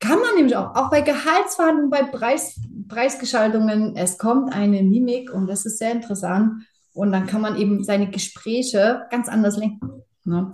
Kann 0.00 0.18
man 0.18 0.34
nämlich 0.34 0.56
auch, 0.56 0.74
auch 0.74 0.90
bei 0.90 1.00
Gehaltsverhandlungen, 1.00 1.90
bei 1.90 2.02
Preis, 2.02 2.60
Preisgestaltungen, 2.88 3.94
es 3.96 4.18
kommt 4.18 4.52
eine 4.52 4.82
Mimik 4.82 5.32
und 5.32 5.46
das 5.46 5.64
ist 5.64 5.78
sehr 5.78 5.92
interessant. 5.92 6.64
Und 6.92 7.12
dann 7.12 7.26
kann 7.26 7.40
man 7.40 7.56
eben 7.56 7.84
seine 7.84 8.10
Gespräche 8.10 9.02
ganz 9.10 9.28
anders 9.28 9.56
lenken. 9.56 10.02
Ne? 10.24 10.52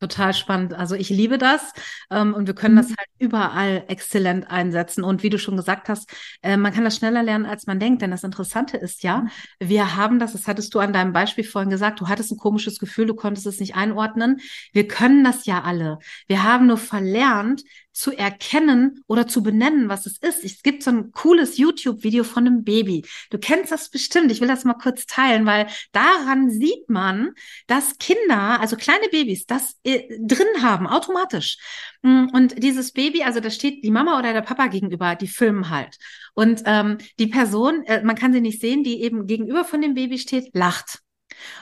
Total 0.00 0.32
spannend. 0.32 0.74
Also 0.74 0.94
ich 0.94 1.10
liebe 1.10 1.38
das 1.38 1.72
ähm, 2.10 2.32
und 2.32 2.46
wir 2.46 2.54
können 2.54 2.74
mhm. 2.74 2.78
das 2.78 2.88
halt 2.90 3.08
überall 3.18 3.84
exzellent 3.88 4.48
einsetzen. 4.48 5.02
Und 5.02 5.24
wie 5.24 5.30
du 5.30 5.38
schon 5.38 5.56
gesagt 5.56 5.88
hast, 5.88 6.08
äh, 6.42 6.56
man 6.56 6.72
kann 6.72 6.84
das 6.84 6.96
schneller 6.96 7.24
lernen, 7.24 7.46
als 7.46 7.66
man 7.66 7.80
denkt. 7.80 8.02
Denn 8.02 8.12
das 8.12 8.22
Interessante 8.22 8.76
ist 8.76 9.02
ja, 9.02 9.22
mhm. 9.22 9.30
wir 9.58 9.96
haben 9.96 10.20
das, 10.20 10.32
das 10.32 10.46
hattest 10.46 10.72
du 10.74 10.78
an 10.78 10.92
deinem 10.92 11.12
Beispiel 11.12 11.42
vorhin 11.42 11.70
gesagt, 11.70 12.00
du 12.00 12.06
hattest 12.06 12.30
ein 12.30 12.38
komisches 12.38 12.78
Gefühl, 12.78 13.06
du 13.06 13.14
konntest 13.14 13.46
es 13.46 13.58
nicht 13.58 13.74
einordnen. 13.74 14.40
Wir 14.72 14.86
können 14.86 15.24
das 15.24 15.46
ja 15.46 15.62
alle. 15.62 15.98
Wir 16.28 16.44
haben 16.44 16.68
nur 16.68 16.78
verlernt, 16.78 17.64
zu 17.98 18.16
erkennen 18.16 19.02
oder 19.08 19.26
zu 19.26 19.42
benennen, 19.42 19.88
was 19.88 20.06
es 20.06 20.18
ist. 20.18 20.44
Es 20.44 20.62
gibt 20.62 20.84
so 20.84 20.90
ein 20.90 21.10
cooles 21.10 21.58
YouTube-Video 21.58 22.22
von 22.22 22.46
einem 22.46 22.62
Baby. 22.62 23.04
Du 23.30 23.38
kennst 23.38 23.72
das 23.72 23.90
bestimmt. 23.90 24.30
Ich 24.30 24.40
will 24.40 24.46
das 24.46 24.64
mal 24.64 24.74
kurz 24.74 25.06
teilen, 25.06 25.46
weil 25.46 25.66
daran 25.90 26.48
sieht 26.48 26.88
man, 26.88 27.32
dass 27.66 27.98
Kinder, 27.98 28.60
also 28.60 28.76
kleine 28.76 29.08
Babys, 29.10 29.46
das 29.46 29.74
drin 29.96 30.62
haben, 30.62 30.86
automatisch. 30.86 31.58
Mm, 32.02 32.26
und 32.32 32.62
dieses 32.62 32.92
Baby, 32.92 33.22
also 33.22 33.40
da 33.40 33.50
steht 33.50 33.84
die 33.84 33.90
Mama 33.90 34.18
oder 34.18 34.32
der 34.32 34.42
Papa 34.42 34.66
gegenüber, 34.66 35.14
die 35.14 35.28
filmen 35.28 35.70
halt. 35.70 35.98
Und 36.34 36.62
ähm, 36.66 36.98
die 37.18 37.26
Person, 37.28 37.84
äh, 37.84 38.02
man 38.02 38.16
kann 38.16 38.32
sie 38.32 38.40
nicht 38.40 38.60
sehen, 38.60 38.84
die 38.84 39.02
eben 39.02 39.26
gegenüber 39.26 39.64
von 39.64 39.80
dem 39.80 39.94
Baby 39.94 40.18
steht, 40.18 40.54
lacht. 40.54 41.00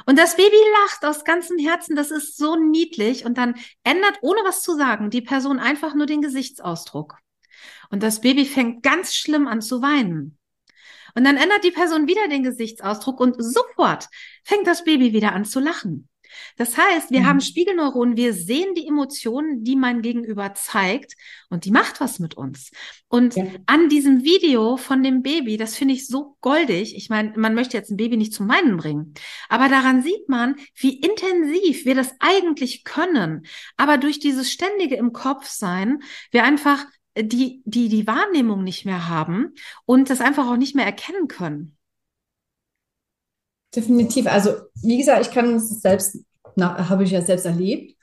Und 0.06 0.18
das 0.18 0.36
Baby 0.36 0.56
lacht 0.82 1.04
aus 1.04 1.24
ganzem 1.24 1.58
Herzen, 1.58 1.96
das 1.96 2.10
ist 2.10 2.36
so 2.36 2.56
niedlich. 2.56 3.24
Und 3.24 3.38
dann 3.38 3.54
ändert, 3.84 4.18
ohne 4.22 4.40
was 4.44 4.62
zu 4.62 4.76
sagen, 4.76 5.10
die 5.10 5.22
Person 5.22 5.58
einfach 5.58 5.94
nur 5.94 6.06
den 6.06 6.22
Gesichtsausdruck. 6.22 7.18
Und 7.90 8.02
das 8.02 8.20
Baby 8.20 8.44
fängt 8.44 8.82
ganz 8.82 9.14
schlimm 9.14 9.46
an 9.46 9.60
zu 9.60 9.82
weinen. 9.82 10.38
Und 11.14 11.24
dann 11.24 11.38
ändert 11.38 11.64
die 11.64 11.70
Person 11.70 12.06
wieder 12.06 12.28
den 12.28 12.42
Gesichtsausdruck 12.42 13.20
und 13.20 13.36
sofort 13.38 14.08
fängt 14.44 14.66
das 14.66 14.84
Baby 14.84 15.14
wieder 15.14 15.32
an 15.32 15.46
zu 15.46 15.60
lachen. 15.60 16.08
Das 16.56 16.76
heißt, 16.76 17.10
wir 17.10 17.20
mhm. 17.20 17.26
haben 17.26 17.40
Spiegelneuronen, 17.40 18.16
wir 18.16 18.32
sehen 18.32 18.74
die 18.74 18.86
Emotionen, 18.86 19.64
die 19.64 19.76
mein 19.76 20.02
Gegenüber 20.02 20.54
zeigt 20.54 21.14
und 21.50 21.64
die 21.64 21.70
macht 21.70 22.00
was 22.00 22.18
mit 22.18 22.34
uns. 22.34 22.70
Und 23.08 23.36
ja. 23.36 23.44
an 23.66 23.88
diesem 23.88 24.24
Video 24.24 24.76
von 24.76 25.02
dem 25.02 25.22
Baby, 25.22 25.56
das 25.56 25.76
finde 25.76 25.94
ich 25.94 26.06
so 26.06 26.36
goldig. 26.40 26.96
Ich 26.96 27.08
meine, 27.08 27.32
man 27.36 27.54
möchte 27.54 27.76
jetzt 27.76 27.90
ein 27.90 27.96
Baby 27.96 28.16
nicht 28.16 28.32
zum 28.32 28.48
Weinen 28.48 28.76
bringen, 28.76 29.14
aber 29.48 29.68
daran 29.68 30.02
sieht 30.02 30.28
man, 30.28 30.56
wie 30.74 30.98
intensiv 30.98 31.84
wir 31.84 31.94
das 31.94 32.14
eigentlich 32.18 32.84
können. 32.84 33.46
Aber 33.76 33.98
durch 33.98 34.18
dieses 34.18 34.50
ständige 34.50 34.96
im 34.96 35.12
Kopf 35.12 35.46
sein, 35.48 36.02
wir 36.30 36.44
einfach 36.44 36.84
die, 37.18 37.62
die, 37.64 37.88
die 37.88 38.06
Wahrnehmung 38.06 38.62
nicht 38.62 38.84
mehr 38.84 39.08
haben 39.08 39.54
und 39.84 40.10
das 40.10 40.20
einfach 40.20 40.46
auch 40.48 40.56
nicht 40.56 40.74
mehr 40.74 40.84
erkennen 40.84 41.28
können. 41.28 41.75
Definitiv. 43.76 44.26
Also, 44.26 44.54
wie 44.82 44.96
gesagt, 44.96 45.26
ich 45.26 45.32
kann 45.32 45.54
es 45.56 45.82
selbst, 45.82 46.24
habe 46.58 47.04
ich 47.04 47.10
ja 47.10 47.20
selbst 47.20 47.44
erlebt. 47.44 47.94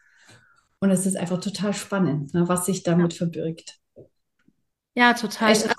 Und 0.79 0.91
es 0.91 1.05
ist 1.05 1.15
einfach 1.15 1.39
total 1.39 1.73
spannend, 1.73 2.33
ne, 2.33 2.47
was 2.47 2.65
sich 2.65 2.83
damit 2.83 3.13
ja. 3.13 3.17
verbirgt. 3.17 3.79
Ja, 4.95 5.13
total. 5.13 5.49
Also, 5.49 5.69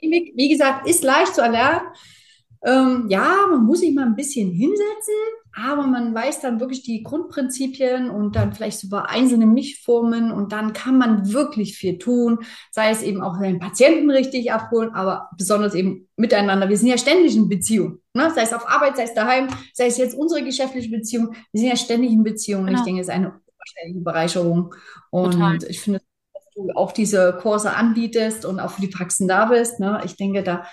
wie 0.00 0.48
gesagt, 0.48 0.86
ist 0.88 1.04
leicht 1.04 1.34
zu 1.34 1.40
erlernen. 1.40 1.86
Ähm, 2.64 3.06
ja, 3.08 3.46
man 3.48 3.64
muss 3.64 3.80
sich 3.80 3.94
mal 3.94 4.04
ein 4.04 4.16
bisschen 4.16 4.50
hinsetzen, 4.50 5.14
aber 5.52 5.86
man 5.86 6.14
weiß 6.14 6.40
dann 6.40 6.60
wirklich 6.60 6.82
die 6.82 7.02
Grundprinzipien 7.02 8.08
und 8.08 8.36
dann 8.36 8.52
vielleicht 8.52 8.78
sogar 8.78 9.10
einzelne 9.10 9.46
Mischformen 9.46 10.30
und 10.30 10.52
dann 10.52 10.72
kann 10.72 10.96
man 10.96 11.32
wirklich 11.32 11.76
viel 11.76 11.98
tun, 11.98 12.38
sei 12.70 12.90
es 12.90 13.02
eben 13.02 13.22
auch 13.22 13.38
den 13.38 13.58
Patienten 13.58 14.10
richtig 14.10 14.52
abholen, 14.52 14.90
aber 14.94 15.30
besonders 15.36 15.74
eben 15.74 16.08
miteinander. 16.16 16.68
Wir 16.68 16.76
sind 16.76 16.88
ja 16.88 16.98
ständig 16.98 17.34
in 17.36 17.48
Beziehung, 17.48 17.98
ne? 18.14 18.30
sei 18.34 18.42
es 18.42 18.52
auf 18.52 18.68
Arbeit, 18.68 18.96
sei 18.96 19.04
es 19.04 19.14
daheim, 19.14 19.48
sei 19.74 19.86
es 19.86 19.98
jetzt 19.98 20.16
unsere 20.16 20.44
geschäftliche 20.44 20.90
Beziehung. 20.90 21.34
Wir 21.52 21.60
sind 21.60 21.70
ja 21.70 21.76
ständig 21.76 22.12
in 22.12 22.22
Beziehung. 22.22 22.66
Genau. 22.66 22.78
Ich 22.78 22.84
denke, 22.84 23.00
es 23.00 23.08
ist 23.08 23.14
eine 23.14 23.28
unwahrscheinliche 23.28 24.04
Bereicherung 24.04 24.74
und 25.10 25.32
Total. 25.32 25.58
ich 25.68 25.80
finde, 25.80 26.00
dass 26.32 26.44
du 26.54 26.68
auch 26.76 26.92
diese 26.92 27.36
Kurse 27.40 27.74
anbietest 27.74 28.44
und 28.44 28.60
auch 28.60 28.70
für 28.70 28.82
die 28.82 28.88
Praxen 28.88 29.26
da 29.26 29.46
bist. 29.46 29.80
Ne? 29.80 30.00
Ich 30.04 30.16
denke, 30.16 30.44
da 30.44 30.64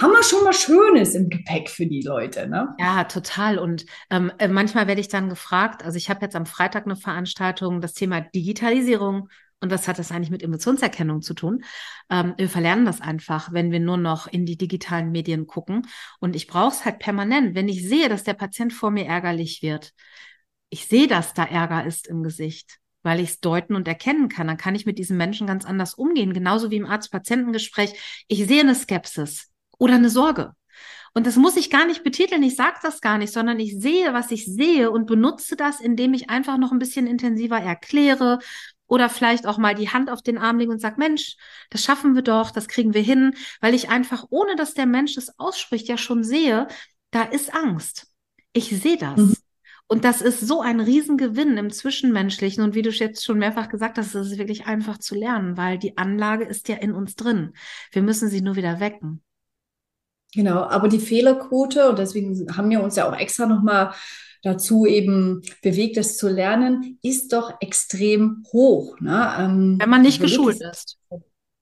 haben 0.00 0.12
wir 0.12 0.22
schon 0.22 0.44
mal 0.44 0.52
Schönes 0.52 1.14
im 1.14 1.28
Gepäck 1.28 1.68
für 1.68 1.86
die 1.86 2.02
Leute, 2.02 2.48
ne? 2.48 2.74
Ja, 2.78 3.04
total. 3.04 3.58
Und 3.58 3.84
ähm, 4.10 4.30
äh, 4.38 4.46
manchmal 4.46 4.86
werde 4.86 5.00
ich 5.00 5.08
dann 5.08 5.28
gefragt, 5.28 5.84
also 5.84 5.96
ich 5.96 6.08
habe 6.08 6.20
jetzt 6.22 6.36
am 6.36 6.46
Freitag 6.46 6.84
eine 6.84 6.96
Veranstaltung, 6.96 7.80
das 7.80 7.94
Thema 7.94 8.20
Digitalisierung. 8.20 9.28
Und 9.60 9.72
was 9.72 9.88
hat 9.88 9.98
das 9.98 10.12
eigentlich 10.12 10.30
mit 10.30 10.44
Emotionserkennung 10.44 11.20
zu 11.20 11.34
tun? 11.34 11.64
Ähm, 12.10 12.34
wir 12.36 12.48
verlernen 12.48 12.84
das 12.84 13.00
einfach, 13.00 13.52
wenn 13.52 13.72
wir 13.72 13.80
nur 13.80 13.96
noch 13.96 14.28
in 14.28 14.46
die 14.46 14.56
digitalen 14.56 15.10
Medien 15.10 15.48
gucken. 15.48 15.88
Und 16.20 16.36
ich 16.36 16.46
brauche 16.46 16.72
es 16.72 16.84
halt 16.84 17.00
permanent. 17.00 17.56
Wenn 17.56 17.68
ich 17.68 17.88
sehe, 17.88 18.08
dass 18.08 18.22
der 18.22 18.34
Patient 18.34 18.72
vor 18.72 18.92
mir 18.92 19.06
ärgerlich 19.06 19.62
wird, 19.62 19.92
ich 20.70 20.86
sehe, 20.86 21.08
dass 21.08 21.34
da 21.34 21.44
Ärger 21.44 21.86
ist 21.86 22.06
im 22.06 22.22
Gesicht, 22.22 22.78
weil 23.02 23.18
ich 23.18 23.30
es 23.30 23.40
deuten 23.40 23.74
und 23.74 23.88
erkennen 23.88 24.28
kann. 24.28 24.46
Dann 24.46 24.58
kann 24.58 24.76
ich 24.76 24.86
mit 24.86 24.98
diesen 24.98 25.16
Menschen 25.16 25.48
ganz 25.48 25.64
anders 25.64 25.94
umgehen. 25.94 26.34
Genauso 26.34 26.70
wie 26.70 26.76
im 26.76 26.86
Arzt-Patientengespräch. 26.86 28.24
Ich 28.28 28.46
sehe 28.46 28.60
eine 28.60 28.76
Skepsis 28.76 29.50
oder 29.78 29.94
eine 29.94 30.10
Sorge. 30.10 30.52
Und 31.14 31.26
das 31.26 31.36
muss 31.36 31.56
ich 31.56 31.70
gar 31.70 31.86
nicht 31.86 32.04
betiteln, 32.04 32.42
ich 32.42 32.54
sage 32.54 32.78
das 32.82 33.00
gar 33.00 33.18
nicht, 33.18 33.32
sondern 33.32 33.58
ich 33.58 33.80
sehe, 33.80 34.12
was 34.12 34.30
ich 34.30 34.44
sehe 34.44 34.90
und 34.90 35.06
benutze 35.06 35.56
das, 35.56 35.80
indem 35.80 36.14
ich 36.14 36.30
einfach 36.30 36.58
noch 36.58 36.70
ein 36.70 36.78
bisschen 36.78 37.06
intensiver 37.06 37.58
erkläre 37.58 38.38
oder 38.86 39.08
vielleicht 39.08 39.46
auch 39.46 39.58
mal 39.58 39.74
die 39.74 39.90
Hand 39.90 40.10
auf 40.10 40.22
den 40.22 40.38
Arm 40.38 40.58
lege 40.58 40.70
und 40.70 40.80
sage, 40.80 40.96
Mensch, 40.98 41.36
das 41.70 41.82
schaffen 41.82 42.14
wir 42.14 42.22
doch, 42.22 42.50
das 42.50 42.68
kriegen 42.68 42.94
wir 42.94 43.02
hin, 43.02 43.34
weil 43.60 43.74
ich 43.74 43.90
einfach, 43.90 44.26
ohne 44.30 44.56
dass 44.56 44.74
der 44.74 44.86
Mensch 44.86 45.16
es 45.16 45.38
ausspricht, 45.38 45.88
ja 45.88 45.98
schon 45.98 46.24
sehe, 46.24 46.68
da 47.10 47.22
ist 47.22 47.54
Angst. 47.54 48.06
Ich 48.52 48.68
sehe 48.68 48.96
das. 48.96 49.16
Mhm. 49.16 49.34
Und 49.90 50.04
das 50.04 50.20
ist 50.20 50.40
so 50.40 50.60
ein 50.60 50.80
Riesengewinn 50.80 51.56
im 51.56 51.70
Zwischenmenschlichen. 51.70 52.62
Und 52.62 52.74
wie 52.74 52.82
du 52.82 52.90
jetzt 52.90 53.24
schon 53.24 53.38
mehrfach 53.38 53.70
gesagt 53.70 53.96
hast, 53.96 54.14
ist 54.14 54.32
es 54.32 54.38
wirklich 54.38 54.66
einfach 54.66 54.98
zu 54.98 55.14
lernen, 55.14 55.56
weil 55.56 55.78
die 55.78 55.96
Anlage 55.96 56.44
ist 56.44 56.68
ja 56.68 56.76
in 56.76 56.92
uns 56.92 57.14
drin. 57.14 57.54
Wir 57.92 58.02
müssen 58.02 58.28
sie 58.28 58.42
nur 58.42 58.56
wieder 58.56 58.80
wecken. 58.80 59.22
Genau, 60.34 60.62
aber 60.64 60.88
die 60.88 60.98
Fehlerquote, 60.98 61.88
und 61.88 61.98
deswegen 61.98 62.56
haben 62.56 62.70
wir 62.70 62.82
uns 62.82 62.96
ja 62.96 63.08
auch 63.08 63.18
extra 63.18 63.46
nochmal 63.46 63.92
dazu 64.42 64.86
eben 64.86 65.42
bewegt, 65.62 65.96
das 65.96 66.16
zu 66.16 66.28
lernen, 66.28 66.98
ist 67.02 67.32
doch 67.32 67.54
extrem 67.60 68.44
hoch. 68.52 69.00
Ne? 69.00 69.34
Ähm, 69.38 69.76
Wenn 69.80 69.90
man 69.90 70.02
nicht 70.02 70.20
geschult 70.20 70.60
ist. 70.60 70.98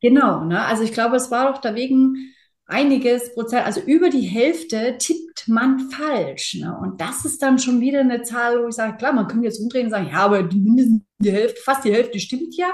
Genau, 0.03 0.45
ne? 0.45 0.63
also 0.65 0.83
ich 0.83 0.93
glaube, 0.93 1.17
es 1.17 1.31
war 1.31 1.53
doch 1.53 1.61
dagegen 1.61 2.33
einiges 2.67 3.33
Prozent, 3.35 3.65
also 3.65 3.81
über 3.81 4.11
die 4.11 4.23
Hälfte 4.23 4.97
tippt 4.99 5.47
man 5.47 5.89
falsch. 5.91 6.55
Ne? 6.55 6.77
Und 6.77 7.01
das 7.01 7.25
ist 7.25 7.41
dann 7.41 7.59
schon 7.59 7.81
wieder 7.81 8.01
eine 8.01 8.23
Zahl, 8.23 8.63
wo 8.63 8.69
ich 8.69 8.75
sage, 8.75 8.97
klar, 8.97 9.13
man 9.13 9.29
könnte 9.29 9.47
jetzt 9.47 9.61
umdrehen 9.61 9.87
und 9.87 9.93
sagen, 9.93 10.09
ja, 10.11 10.25
aber 10.25 10.43
mindestens 10.43 11.03
die 11.19 11.33
Hälfte, 11.33 11.61
fast 11.63 11.85
die 11.85 11.93
Hälfte 11.93 12.19
stimmt 12.19 12.57
ja. 12.57 12.73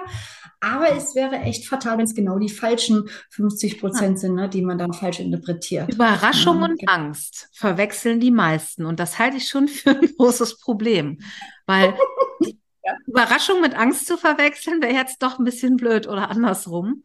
Aber 0.65 0.95
es 0.95 1.17
wäre 1.17 1.41
echt 1.41 1.67
fatal, 1.67 1.99
wenn 1.99 2.05
es 2.05 2.15
genau 2.15 2.39
die 2.39 2.49
falschen 2.49 3.09
50 3.31 3.81
Prozent 3.81 4.21
sind, 4.21 4.37
ne, 4.37 4.49
die 4.49 4.63
man 4.63 4.79
dann 4.79 4.93
falsch 4.93 5.19
interpretiert. 5.19 5.93
Überraschung 5.93 6.61
ja, 6.61 6.65
und 6.67 6.79
genau. 6.79 6.93
Angst 6.93 7.49
verwechseln 7.53 8.21
die 8.21 8.31
meisten. 8.31 8.87
Und 8.87 9.01
das 9.01 9.19
halte 9.19 9.39
ich 9.39 9.49
schon 9.49 9.67
für 9.69 9.91
ein 9.91 10.15
großes 10.17 10.61
Problem. 10.61 11.19
Weil 11.67 11.95
ja. 12.41 12.97
Überraschung 13.09 13.61
mit 13.61 13.75
Angst 13.75 14.07
zu 14.07 14.17
verwechseln, 14.17 14.81
wäre 14.81 14.95
jetzt 14.95 15.21
doch 15.21 15.41
ein 15.41 15.45
bisschen 15.45 15.77
blöd 15.77 16.07
oder 16.07 16.31
andersrum. 16.31 17.03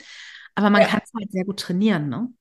Aber 0.53 0.69
man 0.69 0.83
ja. 0.83 0.87
kann 0.89 1.01
es 1.03 1.11
halt 1.17 1.31
sehr 1.31 1.45
gut 1.45 1.59
trainieren, 1.59 2.09
ne? 2.09 2.31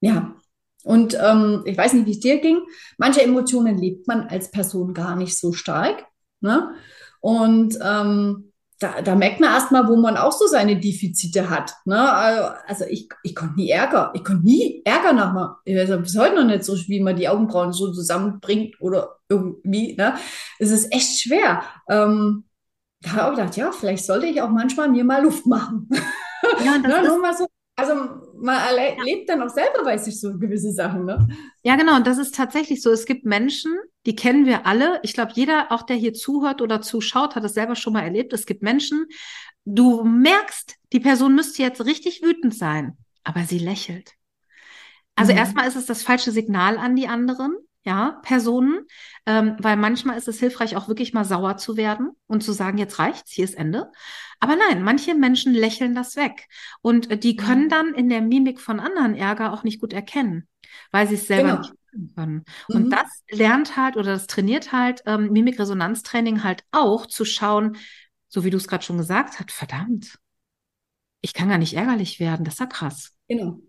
Ja. 0.00 0.34
Und 0.82 1.16
ähm, 1.20 1.62
ich 1.66 1.78
weiß 1.78 1.92
nicht, 1.92 2.06
wie 2.06 2.12
es 2.12 2.20
dir 2.20 2.40
ging. 2.40 2.62
Manche 2.98 3.22
Emotionen 3.22 3.78
lebt 3.78 4.08
man 4.08 4.22
als 4.22 4.50
Person 4.50 4.92
gar 4.92 5.14
nicht 5.14 5.38
so 5.38 5.52
stark. 5.52 6.06
Ne? 6.40 6.74
Und 7.20 7.78
ähm, 7.82 8.49
da, 8.80 9.02
da 9.02 9.14
merkt 9.14 9.40
man 9.40 9.52
erstmal, 9.52 9.86
wo 9.88 9.96
man 9.96 10.16
auch 10.16 10.32
so 10.32 10.46
seine 10.46 10.80
Defizite 10.80 11.50
hat. 11.50 11.74
Ne? 11.84 12.10
Also 12.66 12.86
ich, 12.86 13.10
ich 13.22 13.34
konnte 13.34 13.56
nie 13.56 13.68
Ärger. 13.68 14.10
Ich 14.14 14.24
konnte 14.24 14.44
nie 14.44 14.80
Ärger 14.86 15.12
nachmachen. 15.12 15.56
Ich 15.66 15.76
weiß 15.76 16.00
bis 16.00 16.16
heute 16.16 16.36
noch 16.36 16.46
nicht 16.46 16.64
so, 16.64 16.74
wie 16.88 17.00
man 17.00 17.14
die 17.14 17.28
Augenbrauen 17.28 17.74
so 17.74 17.92
zusammenbringt 17.92 18.80
oder 18.80 19.18
irgendwie. 19.28 19.96
Ne? 19.96 20.14
Es 20.58 20.70
ist 20.70 20.92
echt 20.94 21.20
schwer. 21.20 21.62
Ähm, 21.90 22.44
da 23.02 23.10
habe 23.10 23.20
ich 23.20 23.26
auch 23.26 23.36
gedacht, 23.36 23.56
ja, 23.56 23.70
vielleicht 23.70 24.06
sollte 24.06 24.26
ich 24.26 24.40
auch 24.40 24.48
manchmal 24.48 24.88
mir 24.88 25.04
mal 25.04 25.22
Luft 25.22 25.46
machen. 25.46 25.88
Ja, 26.64 26.78
das 26.82 27.02
ne? 27.02 27.08
Nur 27.08 27.20
mal 27.20 27.36
so 27.36 27.46
also 27.80 27.94
man 28.38 28.56
erlebt 28.56 29.28
dann 29.28 29.42
auch 29.42 29.48
selber, 29.48 29.84
weiß 29.84 30.06
ich, 30.06 30.20
so 30.20 30.38
gewisse 30.38 30.72
Sachen, 30.72 31.04
ne? 31.04 31.28
Ja, 31.62 31.76
genau. 31.76 31.96
Und 31.96 32.06
das 32.06 32.18
ist 32.18 32.34
tatsächlich 32.34 32.82
so. 32.82 32.90
Es 32.90 33.06
gibt 33.06 33.24
Menschen, 33.24 33.76
die 34.06 34.16
kennen 34.16 34.46
wir 34.46 34.66
alle. 34.66 35.00
Ich 35.02 35.12
glaube, 35.12 35.32
jeder, 35.34 35.72
auch 35.72 35.82
der 35.82 35.96
hier 35.96 36.14
zuhört 36.14 36.62
oder 36.62 36.80
zuschaut, 36.80 37.34
hat 37.34 37.44
es 37.44 37.54
selber 37.54 37.74
schon 37.74 37.92
mal 37.92 38.02
erlebt. 38.02 38.32
Es 38.32 38.46
gibt 38.46 38.62
Menschen, 38.62 39.06
du 39.64 40.04
merkst, 40.04 40.76
die 40.92 41.00
Person 41.00 41.34
müsste 41.34 41.62
jetzt 41.62 41.84
richtig 41.84 42.22
wütend 42.22 42.54
sein, 42.54 42.96
aber 43.24 43.44
sie 43.44 43.58
lächelt. 43.58 44.12
Also 45.16 45.32
mhm. 45.32 45.38
erstmal 45.38 45.68
ist 45.68 45.76
es 45.76 45.86
das 45.86 46.02
falsche 46.02 46.32
Signal 46.32 46.78
an 46.78 46.96
die 46.96 47.08
anderen, 47.08 47.56
ja, 47.82 48.20
Personen, 48.22 48.86
ähm, 49.26 49.56
weil 49.58 49.76
manchmal 49.76 50.18
ist 50.18 50.28
es 50.28 50.38
hilfreich, 50.38 50.76
auch 50.76 50.88
wirklich 50.88 51.14
mal 51.14 51.24
sauer 51.24 51.56
zu 51.56 51.76
werden 51.76 52.10
und 52.26 52.42
zu 52.42 52.52
sagen, 52.52 52.78
jetzt 52.78 52.98
reicht's, 52.98 53.32
hier 53.32 53.44
ist 53.44 53.54
Ende. 53.54 53.90
Aber 54.38 54.56
nein, 54.56 54.82
manche 54.82 55.14
Menschen 55.14 55.54
lächeln 55.54 55.94
das 55.94 56.16
weg 56.16 56.48
und 56.82 57.10
äh, 57.10 57.18
die 57.18 57.36
können 57.36 57.68
dann 57.68 57.94
in 57.94 58.08
der 58.08 58.20
Mimik 58.20 58.60
von 58.60 58.80
anderen 58.80 59.14
Ärger 59.14 59.52
auch 59.52 59.64
nicht 59.64 59.80
gut 59.80 59.92
erkennen, 59.92 60.46
weil 60.90 61.08
sie 61.08 61.14
es 61.14 61.26
selber 61.26 61.48
genau. 61.48 61.60
nicht 61.60 62.14
können. 62.14 62.44
Mhm. 62.68 62.76
Und 62.76 62.90
das 62.90 63.22
lernt 63.30 63.76
halt 63.76 63.96
oder 63.96 64.12
das 64.12 64.26
trainiert 64.26 64.72
halt 64.72 65.02
ähm, 65.06 65.32
Mimikresonanztraining 65.32 66.44
halt 66.44 66.64
auch 66.72 67.06
zu 67.06 67.24
schauen, 67.24 67.76
so 68.28 68.44
wie 68.44 68.50
du 68.50 68.58
es 68.58 68.68
gerade 68.68 68.84
schon 68.84 68.98
gesagt 68.98 69.40
hast, 69.40 69.52
verdammt, 69.52 70.18
ich 71.22 71.34
kann 71.34 71.48
gar 71.48 71.58
nicht 71.58 71.74
ärgerlich 71.74 72.20
werden, 72.20 72.44
das 72.44 72.54
ist 72.54 72.60
ja 72.60 72.66
krass. 72.66 73.16
Genau. 73.28 73.60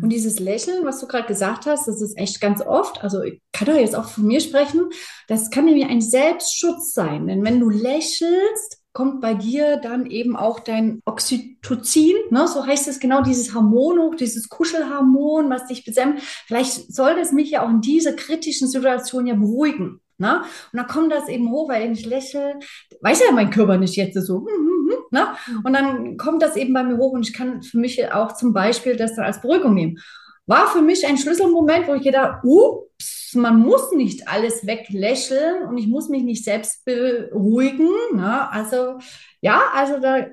Und 0.00 0.10
dieses 0.10 0.38
Lächeln, 0.38 0.84
was 0.84 1.00
du 1.00 1.06
gerade 1.06 1.26
gesagt 1.26 1.64
hast, 1.66 1.88
das 1.88 2.02
ist 2.02 2.18
echt 2.18 2.40
ganz 2.40 2.60
oft, 2.60 3.02
also 3.02 3.22
ich 3.22 3.40
kann 3.52 3.66
doch 3.66 3.80
jetzt 3.80 3.96
auch 3.96 4.08
von 4.08 4.26
mir 4.26 4.40
sprechen, 4.40 4.90
das 5.26 5.50
kann 5.50 5.64
nämlich 5.64 5.86
ein 5.86 6.02
Selbstschutz 6.02 6.92
sein. 6.92 7.26
Denn 7.26 7.44
wenn 7.44 7.60
du 7.60 7.70
lächelst, 7.70 8.82
kommt 8.92 9.20
bei 9.20 9.34
dir 9.34 9.76
dann 9.76 10.06
eben 10.06 10.36
auch 10.36 10.58
dein 10.58 11.00
Oxytocin, 11.04 12.14
ne? 12.30 12.48
so 12.48 12.66
heißt 12.66 12.88
es 12.88 12.98
genau, 12.98 13.22
dieses 13.22 13.54
Hormon 13.54 13.98
hoch, 13.98 14.14
dieses 14.14 14.48
Kuschelhormon, 14.48 15.50
was 15.50 15.66
dich 15.66 15.84
besämt. 15.84 16.22
Vielleicht 16.46 16.94
soll 16.94 17.14
das 17.14 17.32
mich 17.32 17.50
ja 17.50 17.62
auch 17.62 17.68
in 17.68 17.82
dieser 17.82 18.14
kritischen 18.14 18.68
Situation 18.68 19.26
ja 19.26 19.34
beruhigen. 19.34 20.00
Ne? 20.18 20.42
Und 20.72 20.78
dann 20.78 20.86
kommt 20.86 21.12
das 21.12 21.28
eben 21.28 21.50
hoch, 21.50 21.68
weil 21.68 21.92
ich 21.92 22.06
lächle, 22.06 22.58
weiß 23.00 23.20
ja 23.20 23.32
mein 23.32 23.50
Körper 23.50 23.76
nicht 23.76 23.96
jetzt 23.96 24.14
so, 24.14 24.38
hm, 24.38 24.46
hm, 24.46 24.90
hm, 24.90 24.98
ne? 25.10 25.26
und 25.62 25.72
dann 25.72 26.16
kommt 26.16 26.42
das 26.42 26.56
eben 26.56 26.72
bei 26.72 26.82
mir 26.82 26.96
hoch 26.96 27.12
und 27.12 27.26
ich 27.26 27.34
kann 27.34 27.62
für 27.62 27.78
mich 27.78 28.12
auch 28.12 28.32
zum 28.32 28.52
Beispiel 28.52 28.96
das 28.96 29.14
dann 29.14 29.26
als 29.26 29.40
Beruhigung 29.40 29.74
nehmen. 29.74 29.98
War 30.46 30.68
für 30.68 30.80
mich 30.80 31.06
ein 31.06 31.18
Schlüsselmoment, 31.18 31.88
wo 31.88 31.94
ich 31.94 32.02
gedacht, 32.02 32.44
ups, 32.44 33.34
man 33.34 33.58
muss 33.58 33.92
nicht 33.92 34.28
alles 34.28 34.66
weglächeln 34.66 35.64
und 35.64 35.76
ich 35.76 35.88
muss 35.88 36.08
mich 36.08 36.22
nicht 36.22 36.44
selbst 36.44 36.84
beruhigen. 36.84 37.90
Ne? 38.14 38.50
Also 38.50 38.98
ja, 39.40 39.60
also 39.74 39.98
da 40.00 40.26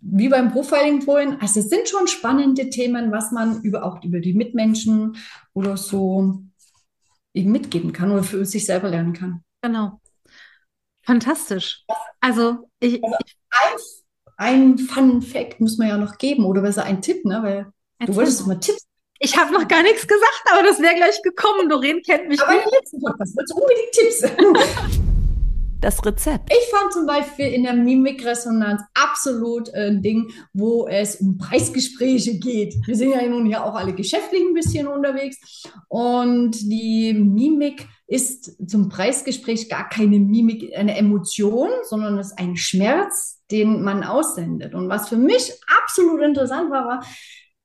wie 0.00 0.28
beim 0.28 0.52
Profiling 0.52 1.02
vorhin, 1.02 1.36
also 1.40 1.60
es 1.60 1.68
sind 1.68 1.88
schon 1.88 2.06
spannende 2.06 2.70
Themen, 2.70 3.10
was 3.10 3.32
man 3.32 3.62
über 3.62 3.84
auch 3.84 4.02
über 4.04 4.20
die 4.20 4.32
Mitmenschen 4.32 5.16
oder 5.54 5.76
so 5.76 6.38
eben 7.34 7.52
mitgeben 7.52 7.92
kann 7.92 8.10
oder 8.10 8.22
für 8.22 8.44
sich 8.44 8.66
selber 8.66 8.88
lernen 8.88 9.12
kann. 9.12 9.42
Genau. 9.62 10.00
Fantastisch. 11.02 11.84
Also, 12.20 12.68
ich, 12.80 13.02
also 13.02 14.02
ein, 14.36 14.72
ein 14.72 14.78
Fun 14.78 15.22
Fact 15.22 15.60
muss 15.60 15.78
man 15.78 15.88
ja 15.88 15.96
noch 15.96 16.18
geben 16.18 16.44
oder 16.44 16.62
besser 16.62 16.84
ein 16.84 17.00
Tipp, 17.00 17.24
ne? 17.24 17.42
Weil 17.42 18.06
du 18.06 18.14
wolltest 18.14 18.46
mal 18.46 18.60
Tipps. 18.60 18.86
Ich 19.20 19.36
habe 19.36 19.52
noch 19.52 19.66
gar 19.66 19.82
nichts 19.82 20.06
gesagt, 20.06 20.44
aber 20.52 20.62
das 20.62 20.80
wäre 20.80 20.94
gleich 20.94 21.20
gekommen. 21.22 21.68
Doreen 21.68 22.02
kennt 22.02 22.28
mich. 22.28 22.40
Aber 22.40 22.52
im 22.52 22.70
letzten 22.70 23.00
Podcast 23.00 23.36
wolltest 23.36 23.56
du 23.56 23.60
unbedingt 23.60 23.92
Tipps. 23.92 24.98
das 25.80 26.04
Rezept. 26.04 26.52
Ich 26.52 26.70
fand 26.70 26.92
zum 26.92 27.06
Beispiel 27.06 27.46
in 27.46 27.64
der 27.64 27.74
Mimikresonanz 27.74 28.82
absolut 28.94 29.68
äh, 29.74 29.88
ein 29.88 30.02
Ding, 30.02 30.30
wo 30.52 30.86
es 30.88 31.16
um 31.16 31.38
Preisgespräche 31.38 32.38
geht. 32.38 32.74
Wir 32.86 32.96
sind 32.96 33.10
ja 33.10 33.26
nun 33.26 33.46
ja 33.46 33.64
auch 33.64 33.74
alle 33.74 33.94
geschäftlich 33.94 34.42
ein 34.42 34.54
bisschen 34.54 34.86
unterwegs 34.86 35.64
und 35.88 36.52
die 36.70 37.14
Mimik 37.14 37.86
ist 38.06 38.56
zum 38.68 38.88
Preisgespräch 38.88 39.68
gar 39.68 39.88
keine 39.88 40.18
Mimik, 40.18 40.74
eine 40.76 40.96
Emotion, 40.96 41.68
sondern 41.82 42.18
es 42.18 42.28
ist 42.28 42.38
ein 42.38 42.56
Schmerz, 42.56 43.42
den 43.50 43.82
man 43.82 44.02
aussendet. 44.02 44.74
Und 44.74 44.88
was 44.88 45.08
für 45.08 45.16
mich 45.16 45.52
absolut 45.82 46.22
interessant 46.22 46.70
war, 46.70 46.86
war, 46.86 47.04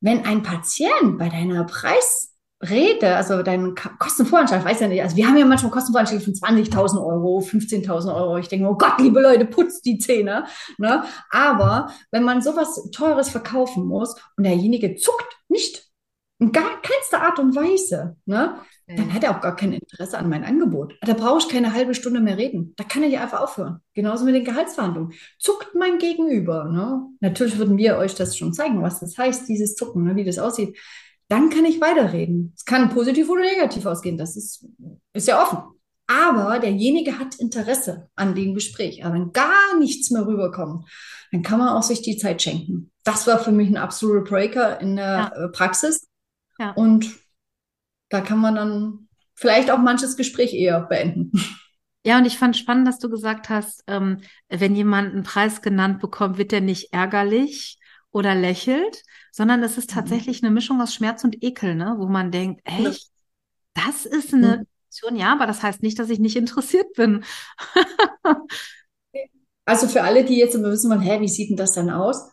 wenn 0.01 0.25
ein 0.25 0.43
Patient 0.43 1.17
bei 1.17 1.29
deiner 1.29 1.63
Preis 1.63 2.32
Rede, 2.69 3.15
also 3.15 3.43
dein 3.43 3.75
Kostenvoranschlag, 3.75 4.63
weiß 4.63 4.79
ja 4.79 4.87
nicht, 4.87 5.01
also 5.01 5.15
wir 5.15 5.27
haben 5.27 5.37
ja 5.37 5.45
manchmal 5.45 5.71
Kostenvoranschläge 5.71 6.23
von 6.23 6.33
20.000 6.33 7.05
Euro, 7.05 7.39
15.000 7.39 8.15
Euro. 8.15 8.37
Ich 8.37 8.47
denke, 8.47 8.67
oh 8.67 8.75
Gott, 8.75 8.99
liebe 8.99 9.21
Leute, 9.21 9.45
putzt 9.45 9.85
die 9.85 9.97
Zähne. 9.97 10.45
Ne? 10.77 11.03
Aber 11.29 11.91
wenn 12.11 12.23
man 12.23 12.41
sowas 12.41 12.89
Teures 12.91 13.29
verkaufen 13.29 13.85
muss 13.85 14.15
und 14.37 14.45
derjenige 14.45 14.95
zuckt 14.95 15.37
nicht, 15.49 15.89
in 16.39 16.51
gar 16.51 16.81
keinster 16.81 17.21
Art 17.21 17.39
und 17.39 17.55
Weise, 17.55 18.17
ne? 18.25 18.55
dann 18.87 19.13
hat 19.13 19.23
er 19.23 19.35
auch 19.35 19.41
gar 19.41 19.55
kein 19.55 19.71
Interesse 19.71 20.17
an 20.17 20.29
mein 20.29 20.43
Angebot. 20.43 20.95
Da 21.01 21.13
brauche 21.13 21.39
ich 21.39 21.47
keine 21.47 21.73
halbe 21.73 21.93
Stunde 21.93 22.19
mehr 22.19 22.37
reden. 22.37 22.73
Da 22.75 22.83
kann 22.83 23.01
er 23.01 23.09
ja 23.09 23.21
einfach 23.21 23.41
aufhören. 23.41 23.79
Genauso 23.93 24.25
mit 24.25 24.35
den 24.35 24.43
Gehaltsverhandlungen. 24.43 25.13
Zuckt 25.39 25.73
mein 25.73 25.99
Gegenüber. 25.99 26.65
Ne? 26.65 27.01
Natürlich 27.21 27.57
würden 27.57 27.77
wir 27.77 27.97
euch 27.97 28.15
das 28.15 28.37
schon 28.37 28.53
zeigen, 28.53 28.81
was 28.81 28.99
das 28.99 29.17
heißt, 29.17 29.47
dieses 29.47 29.75
Zucken, 29.75 30.03
ne? 30.03 30.15
wie 30.15 30.25
das 30.25 30.39
aussieht 30.39 30.77
dann 31.33 31.49
kann 31.49 31.65
ich 31.65 31.81
weiterreden. 31.81 32.53
Es 32.55 32.63
kann 32.63 32.91
positiv 32.91 33.27
oder 33.27 33.41
negativ 33.41 33.87
ausgehen, 33.87 34.19
das 34.19 34.37
ist, 34.37 34.67
ist 35.13 35.27
ja 35.27 35.41
offen. 35.41 35.63
Aber 36.05 36.59
derjenige 36.59 37.17
hat 37.17 37.39
Interesse 37.39 38.07
an 38.15 38.35
dem 38.35 38.53
Gespräch. 38.53 39.03
Aber 39.03 39.15
wenn 39.15 39.33
gar 39.33 39.79
nichts 39.79 40.11
mehr 40.11 40.27
rüberkommt, 40.27 40.87
dann 41.31 41.41
kann 41.41 41.57
man 41.57 41.69
auch 41.69 41.81
sich 41.81 42.03
die 42.03 42.17
Zeit 42.17 42.43
schenken. 42.43 42.91
Das 43.03 43.25
war 43.25 43.39
für 43.39 43.51
mich 43.51 43.67
ein 43.67 43.77
absoluter 43.77 44.29
Breaker 44.29 44.79
in 44.79 44.95
der 44.95 45.31
ja. 45.35 45.45
Äh, 45.45 45.49
Praxis. 45.49 46.07
Ja. 46.59 46.73
Und 46.73 47.09
da 48.09 48.21
kann 48.21 48.37
man 48.37 48.53
dann 48.53 49.07
vielleicht 49.33 49.71
auch 49.71 49.79
manches 49.79 50.15
Gespräch 50.15 50.53
eher 50.53 50.81
beenden. 50.81 51.31
Ja, 52.05 52.19
und 52.19 52.25
ich 52.25 52.37
fand 52.37 52.55
spannend, 52.55 52.87
dass 52.87 52.99
du 52.99 53.09
gesagt 53.09 53.49
hast, 53.49 53.83
ähm, 53.87 54.19
wenn 54.49 54.75
jemand 54.75 55.13
einen 55.13 55.23
Preis 55.23 55.63
genannt 55.63 55.99
bekommt, 55.99 56.37
wird 56.37 56.53
er 56.53 56.61
nicht 56.61 56.93
ärgerlich 56.93 57.79
oder 58.13 58.35
lächelt, 58.35 59.03
sondern 59.31 59.61
es 59.63 59.77
ist 59.77 59.89
mhm. 59.89 59.95
tatsächlich 59.95 60.41
eine 60.41 60.51
Mischung 60.51 60.79
aus 60.79 60.93
Schmerz 60.93 61.23
und 61.23 61.43
Ekel, 61.43 61.75
ne? 61.75 61.95
wo 61.97 62.05
man 62.05 62.31
denkt, 62.31 62.61
echt, 62.63 63.09
das 63.73 64.05
ist 64.05 64.33
eine 64.33 64.57
mhm. 64.57 64.67
Emotion, 64.87 65.15
ja, 65.19 65.33
aber 65.33 65.47
das 65.47 65.61
heißt 65.63 65.83
nicht, 65.83 65.99
dass 65.99 66.09
ich 66.09 66.19
nicht 66.19 66.37
interessiert 66.37 66.93
bin. 66.93 67.25
also 69.65 69.87
für 69.87 70.03
alle, 70.03 70.23
die 70.23 70.37
jetzt 70.37 70.55
immer 70.55 70.71
wissen 70.71 70.89
wollen, 70.89 71.01
hä, 71.01 71.19
wie 71.19 71.27
sieht 71.27 71.49
denn 71.49 71.57
das 71.57 71.73
dann 71.73 71.89
aus? 71.89 72.31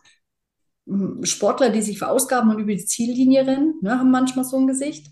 Hm, 0.87 1.25
Sportler, 1.25 1.71
die 1.71 1.81
sich 1.81 1.97
verausgaben 1.97 2.51
und 2.51 2.59
über 2.59 2.73
die 2.73 2.85
Ziellinie 2.85 3.47
rennen, 3.47 3.73
ne, 3.81 3.97
haben 3.97 4.11
manchmal 4.11 4.45
so 4.45 4.57
ein 4.57 4.67
Gesicht. 4.67 5.07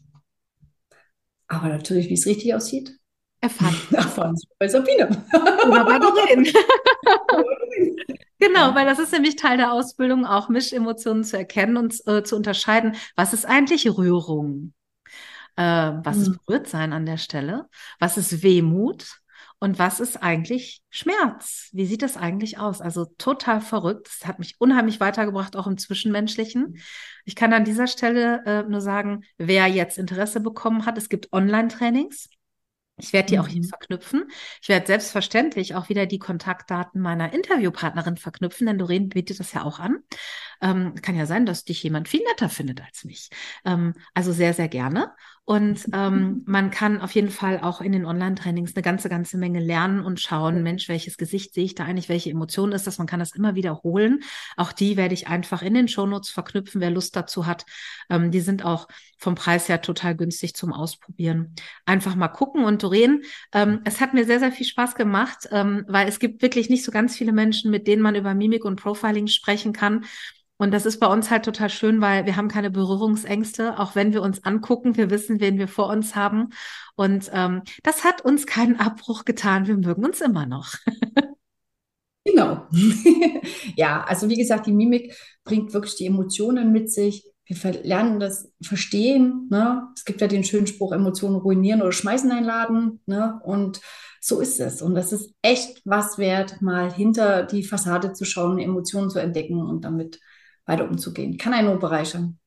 Aber 1.48 1.68
natürlich, 1.68 2.10
wie 2.10 2.14
es 2.14 2.28
richtig 2.28 2.54
aussieht, 2.54 2.96
erfahren. 3.42 3.76
erfahren 3.92 4.36
Sie 4.36 4.48
bei 4.60 4.68
Sabine. 4.68 5.26
Oder 5.68 5.84
bei 5.84 5.98
Doreen. 5.98 6.46
Genau, 8.40 8.74
weil 8.74 8.86
das 8.86 9.00
ist 9.00 9.12
nämlich 9.12 9.36
Teil 9.36 9.58
der 9.58 9.74
Ausbildung, 9.74 10.26
auch 10.26 10.48
Mischemotionen 10.48 11.24
zu 11.24 11.38
erkennen 11.38 11.78
und 11.78 11.96
äh, 12.08 12.24
zu 12.24 12.36
unterscheiden, 12.36 12.96
was 13.16 13.34
ist 13.34 13.46
eigentlich 13.46 13.88
Rührung? 13.98 14.74
Äh, 15.58 15.64
was 16.04 16.18
mhm. 16.18 16.22
ist 16.22 16.46
Berührtsein 16.46 16.94
an 16.94 17.06
der 17.06 17.18
Stelle? 17.18 17.68
Was 18.00 18.18
ist 18.18 18.42
Wehmut? 18.42 19.20
Und 19.62 19.78
was 19.78 20.00
ist 20.00 20.24
eigentlich 20.24 20.82
Schmerz? 20.90 21.68
Wie 21.74 21.86
sieht 21.86 22.02
das 22.02 22.16
eigentlich 22.16 22.60
aus? 22.60 22.80
Also 22.80 23.06
total 23.18 23.60
verrückt. 23.60 24.08
Das 24.08 24.26
hat 24.26 24.40
mich 24.40 24.56
unheimlich 24.58 25.02
weitergebracht, 25.02 25.58
auch 25.58 25.68
im 25.68 25.78
Zwischenmenschlichen. 25.78 26.78
Ich 27.26 27.36
kann 27.36 27.52
an 27.52 27.66
dieser 27.66 27.88
Stelle 27.88 28.42
äh, 28.46 28.64
nur 28.64 28.80
sagen, 28.80 29.26
wer 29.38 29.68
jetzt 29.68 29.98
Interesse 29.98 30.40
bekommen 30.40 30.86
hat, 30.86 30.98
es 30.98 31.10
gibt 31.10 31.34
Online-Trainings. 31.34 32.30
Ich 33.00 33.14
werde 33.14 33.28
die 33.28 33.40
auch 33.40 33.48
hier 33.48 33.62
mhm. 33.62 33.68
verknüpfen. 33.68 34.26
Ich 34.62 34.70
werde 34.70 34.86
selbstverständlich 34.88 35.76
auch 35.76 35.90
wieder 35.90 36.06
die 36.06 36.20
Kontaktdaten 36.20 37.02
meiner 37.02 37.34
Interviewpartnerin 37.34 38.18
verknüpfen, 38.18 38.68
denn 38.68 38.78
Doreen 38.78 39.10
bietet 39.10 39.40
das 39.40 39.54
ja 39.54 39.64
auch 39.64 39.80
an. 39.80 40.04
Ähm, 40.62 40.96
kann 41.02 41.16
ja 41.16 41.26
sein, 41.26 41.46
dass 41.46 41.64
dich 41.64 41.82
jemand 41.84 42.08
viel 42.08 42.22
netter 42.28 42.50
findet 42.50 42.82
als 42.82 43.04
mich. 43.06 43.30
Ähm, 43.66 43.94
also 44.14 44.32
sehr, 44.32 44.54
sehr 44.54 44.68
gerne. 44.68 45.14
Und 45.50 45.88
ähm, 45.94 46.44
man 46.46 46.70
kann 46.70 47.02
auf 47.02 47.16
jeden 47.16 47.32
Fall 47.32 47.60
auch 47.60 47.82
in 47.82 47.92
den 47.92 48.06
Online-Trainings 48.06 48.76
eine 48.76 48.84
ganze, 48.84 49.10
ganze 49.10 49.40
Menge 49.40 49.60
lernen 49.60 50.06
und 50.06 50.20
schauen, 50.20 50.62
Mensch, 50.62 50.88
welches 50.90 51.18
Gesicht 51.18 51.56
sehe 51.56 51.66
ich 51.66 51.74
da 51.74 51.86
eigentlich, 51.86 52.08
welche 52.08 52.30
Emotion 52.30 52.72
ist 52.72 52.86
das? 52.86 53.00
Man 53.00 53.08
kann 53.08 53.20
das 53.20 53.34
immer 53.34 53.56
wiederholen. 53.56 54.20
Auch 54.58 54.72
die 54.72 54.96
werde 54.96 55.16
ich 55.16 55.28
einfach 55.28 55.64
in 55.64 55.74
den 55.74 55.88
Shownotes 55.88 56.30
verknüpfen, 56.30 56.82
wer 56.82 56.92
Lust 56.92 57.16
dazu 57.16 57.48
hat. 57.48 57.66
Ähm, 58.12 58.30
die 58.30 58.42
sind 58.42 58.64
auch 58.64 58.88
vom 59.18 59.34
Preis 59.34 59.68
her 59.70 59.82
total 59.82 60.16
günstig 60.16 60.54
zum 60.54 60.72
Ausprobieren. 60.72 61.56
Einfach 61.86 62.14
mal 62.14 62.28
gucken. 62.28 62.64
Und 62.64 62.84
Doreen, 62.84 63.24
ähm, 63.52 63.82
es 63.86 64.02
hat 64.02 64.14
mir 64.14 64.26
sehr, 64.26 64.40
sehr 64.40 64.52
viel 64.52 64.68
Spaß 64.68 64.94
gemacht, 64.94 65.48
ähm, 65.52 65.84
weil 65.88 66.08
es 66.08 66.20
gibt 66.20 66.44
wirklich 66.44 66.70
nicht 66.70 66.86
so 66.86 66.92
ganz 66.92 67.18
viele 67.18 67.32
Menschen, 67.32 67.72
mit 67.72 67.88
denen 67.88 68.04
man 68.04 68.14
über 68.14 68.36
Mimik 68.36 68.66
und 68.66 68.80
Profiling 68.80 69.26
sprechen 69.26 69.74
kann. 69.74 70.06
Und 70.60 70.72
das 70.72 70.86
ist 70.86 71.00
bei 71.00 71.08
uns 71.08 71.32
halt 71.32 71.46
total 71.46 71.70
schön, 71.70 72.02
weil 72.02 72.26
wir 72.26 72.36
haben 72.36 72.50
keine 72.50 72.70
Berührungsängste, 72.70 73.80
auch 73.80 73.96
wenn 73.96 74.12
wir 74.12 74.22
uns 74.22 74.44
angucken, 74.44 74.98
wir 74.98 75.10
wissen, 75.10 75.40
wen 75.40 75.58
wir 75.58 75.70
vor 75.70 75.88
uns 75.88 76.18
haben. 76.18 76.50
Und 76.96 77.32
ähm, 77.34 77.62
das 77.82 78.04
hat 78.04 78.26
uns 78.26 78.46
keinen 78.46 78.76
Abbruch 78.76 79.24
getan. 79.24 79.68
Wir 79.68 79.78
mögen 79.78 80.04
uns 80.04 80.20
immer 80.20 80.46
noch. 80.46 80.74
genau. 82.26 82.68
ja, 83.78 84.04
also 84.04 84.28
wie 84.28 84.36
gesagt, 84.36 84.68
die 84.68 84.74
Mimik 84.74 85.16
bringt 85.46 85.74
wirklich 85.74 85.96
die 85.96 86.08
Emotionen 86.08 86.74
mit 86.74 86.92
sich. 86.92 87.24
Wir 87.46 87.72
lernen 87.82 88.20
das 88.20 88.52
Verstehen. 88.62 89.48
Ne? 89.50 89.88
Es 89.96 90.04
gibt 90.04 90.20
ja 90.20 90.28
den 90.28 90.44
schönen 90.44 90.68
Spruch, 90.68 90.92
Emotionen 90.92 91.38
ruinieren 91.38 91.82
oder 91.82 91.94
schmeißen 91.94 92.32
einladen. 92.32 93.00
Ne? 93.06 93.40
Und 93.46 93.80
so 94.20 94.42
ist 94.42 94.60
es. 94.60 94.82
Und 94.82 94.96
das 94.96 95.14
ist 95.14 95.34
echt 95.42 95.82
was 95.86 96.18
wert, 96.18 96.62
mal 96.62 96.92
hinter 96.92 97.44
die 97.44 97.64
Fassade 97.64 98.12
zu 98.12 98.26
schauen, 98.26 98.60
Emotionen 98.60 99.10
zu 99.10 99.20
entdecken 99.20 99.62
und 99.62 99.86
damit 99.86 100.20
weiter 100.70 100.90
umzugehen. 100.90 101.38
Kann 101.38 101.54
einen 101.54 101.68
nur 101.68 101.80
bereichern. 101.80 102.40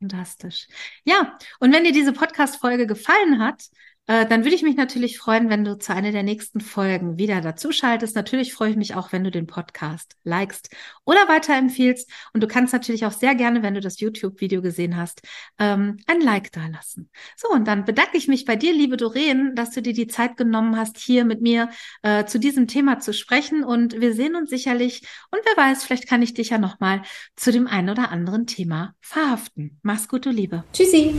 Fantastisch. 0.00 0.68
Ja, 1.04 1.38
und 1.58 1.72
wenn 1.72 1.84
dir 1.84 1.92
diese 1.92 2.12
Podcast-Folge 2.12 2.86
gefallen 2.86 3.40
hat, 3.40 3.64
äh, 4.08 4.26
dann 4.26 4.44
würde 4.44 4.56
ich 4.56 4.62
mich 4.62 4.76
natürlich 4.76 5.18
freuen, 5.18 5.50
wenn 5.50 5.64
du 5.64 5.78
zu 5.78 5.94
einer 5.94 6.10
der 6.12 6.22
nächsten 6.22 6.60
Folgen 6.60 7.18
wieder 7.18 7.42
dazuschaltest. 7.42 8.16
Natürlich 8.16 8.54
freue 8.54 8.70
ich 8.70 8.76
mich 8.76 8.94
auch, 8.94 9.12
wenn 9.12 9.22
du 9.22 9.30
den 9.30 9.46
Podcast 9.46 10.16
likest 10.24 10.74
oder 11.04 11.28
weiterempfiehlst. 11.28 12.10
Und 12.32 12.42
du 12.42 12.48
kannst 12.48 12.72
natürlich 12.72 13.04
auch 13.04 13.12
sehr 13.12 13.34
gerne, 13.34 13.62
wenn 13.62 13.74
du 13.74 13.80
das 13.80 14.00
YouTube-Video 14.00 14.62
gesehen 14.62 14.96
hast, 14.96 15.20
ähm, 15.58 15.98
ein 16.06 16.22
Like 16.22 16.50
da 16.52 16.66
lassen. 16.66 17.10
So, 17.36 17.48
und 17.50 17.68
dann 17.68 17.84
bedanke 17.84 18.16
ich 18.16 18.28
mich 18.28 18.46
bei 18.46 18.56
dir, 18.56 18.72
liebe 18.72 18.96
Doreen, 18.96 19.54
dass 19.54 19.72
du 19.72 19.82
dir 19.82 19.92
die 19.92 20.06
Zeit 20.06 20.38
genommen 20.38 20.76
hast, 20.76 20.96
hier 20.96 21.26
mit 21.26 21.42
mir 21.42 21.68
äh, 22.02 22.24
zu 22.24 22.40
diesem 22.40 22.66
Thema 22.66 23.00
zu 23.00 23.12
sprechen. 23.12 23.62
Und 23.62 24.00
wir 24.00 24.14
sehen 24.14 24.36
uns 24.36 24.48
sicherlich. 24.48 25.02
Und 25.30 25.40
wer 25.44 25.62
weiß, 25.62 25.84
vielleicht 25.84 26.08
kann 26.08 26.22
ich 26.22 26.32
dich 26.32 26.48
ja 26.48 26.58
nochmal 26.58 27.02
zu 27.36 27.52
dem 27.52 27.66
einen 27.66 27.90
oder 27.90 28.10
anderen 28.10 28.46
Thema 28.46 28.94
verhaften. 29.02 29.78
Mach's 29.82 30.08
gut, 30.08 30.24
du 30.24 30.30
Liebe. 30.30 30.64
Tschüssi 30.72 31.14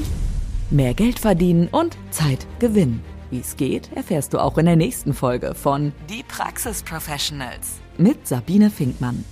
mehr 0.71 0.93
Geld 0.93 1.19
verdienen 1.19 1.67
und 1.67 1.97
Zeit 2.11 2.45
gewinnen. 2.59 3.03
Wie 3.31 3.39
es 3.39 3.57
geht, 3.57 3.91
erfährst 3.95 4.33
du 4.33 4.39
auch 4.39 4.57
in 4.57 4.65
der 4.65 4.75
nächsten 4.75 5.13
Folge 5.13 5.53
von 5.53 5.91
Die 6.09 6.23
Praxis 6.23 6.81
Professionals 6.81 7.79
mit 7.97 8.27
Sabine 8.27 8.69
Finkmann. 8.69 9.23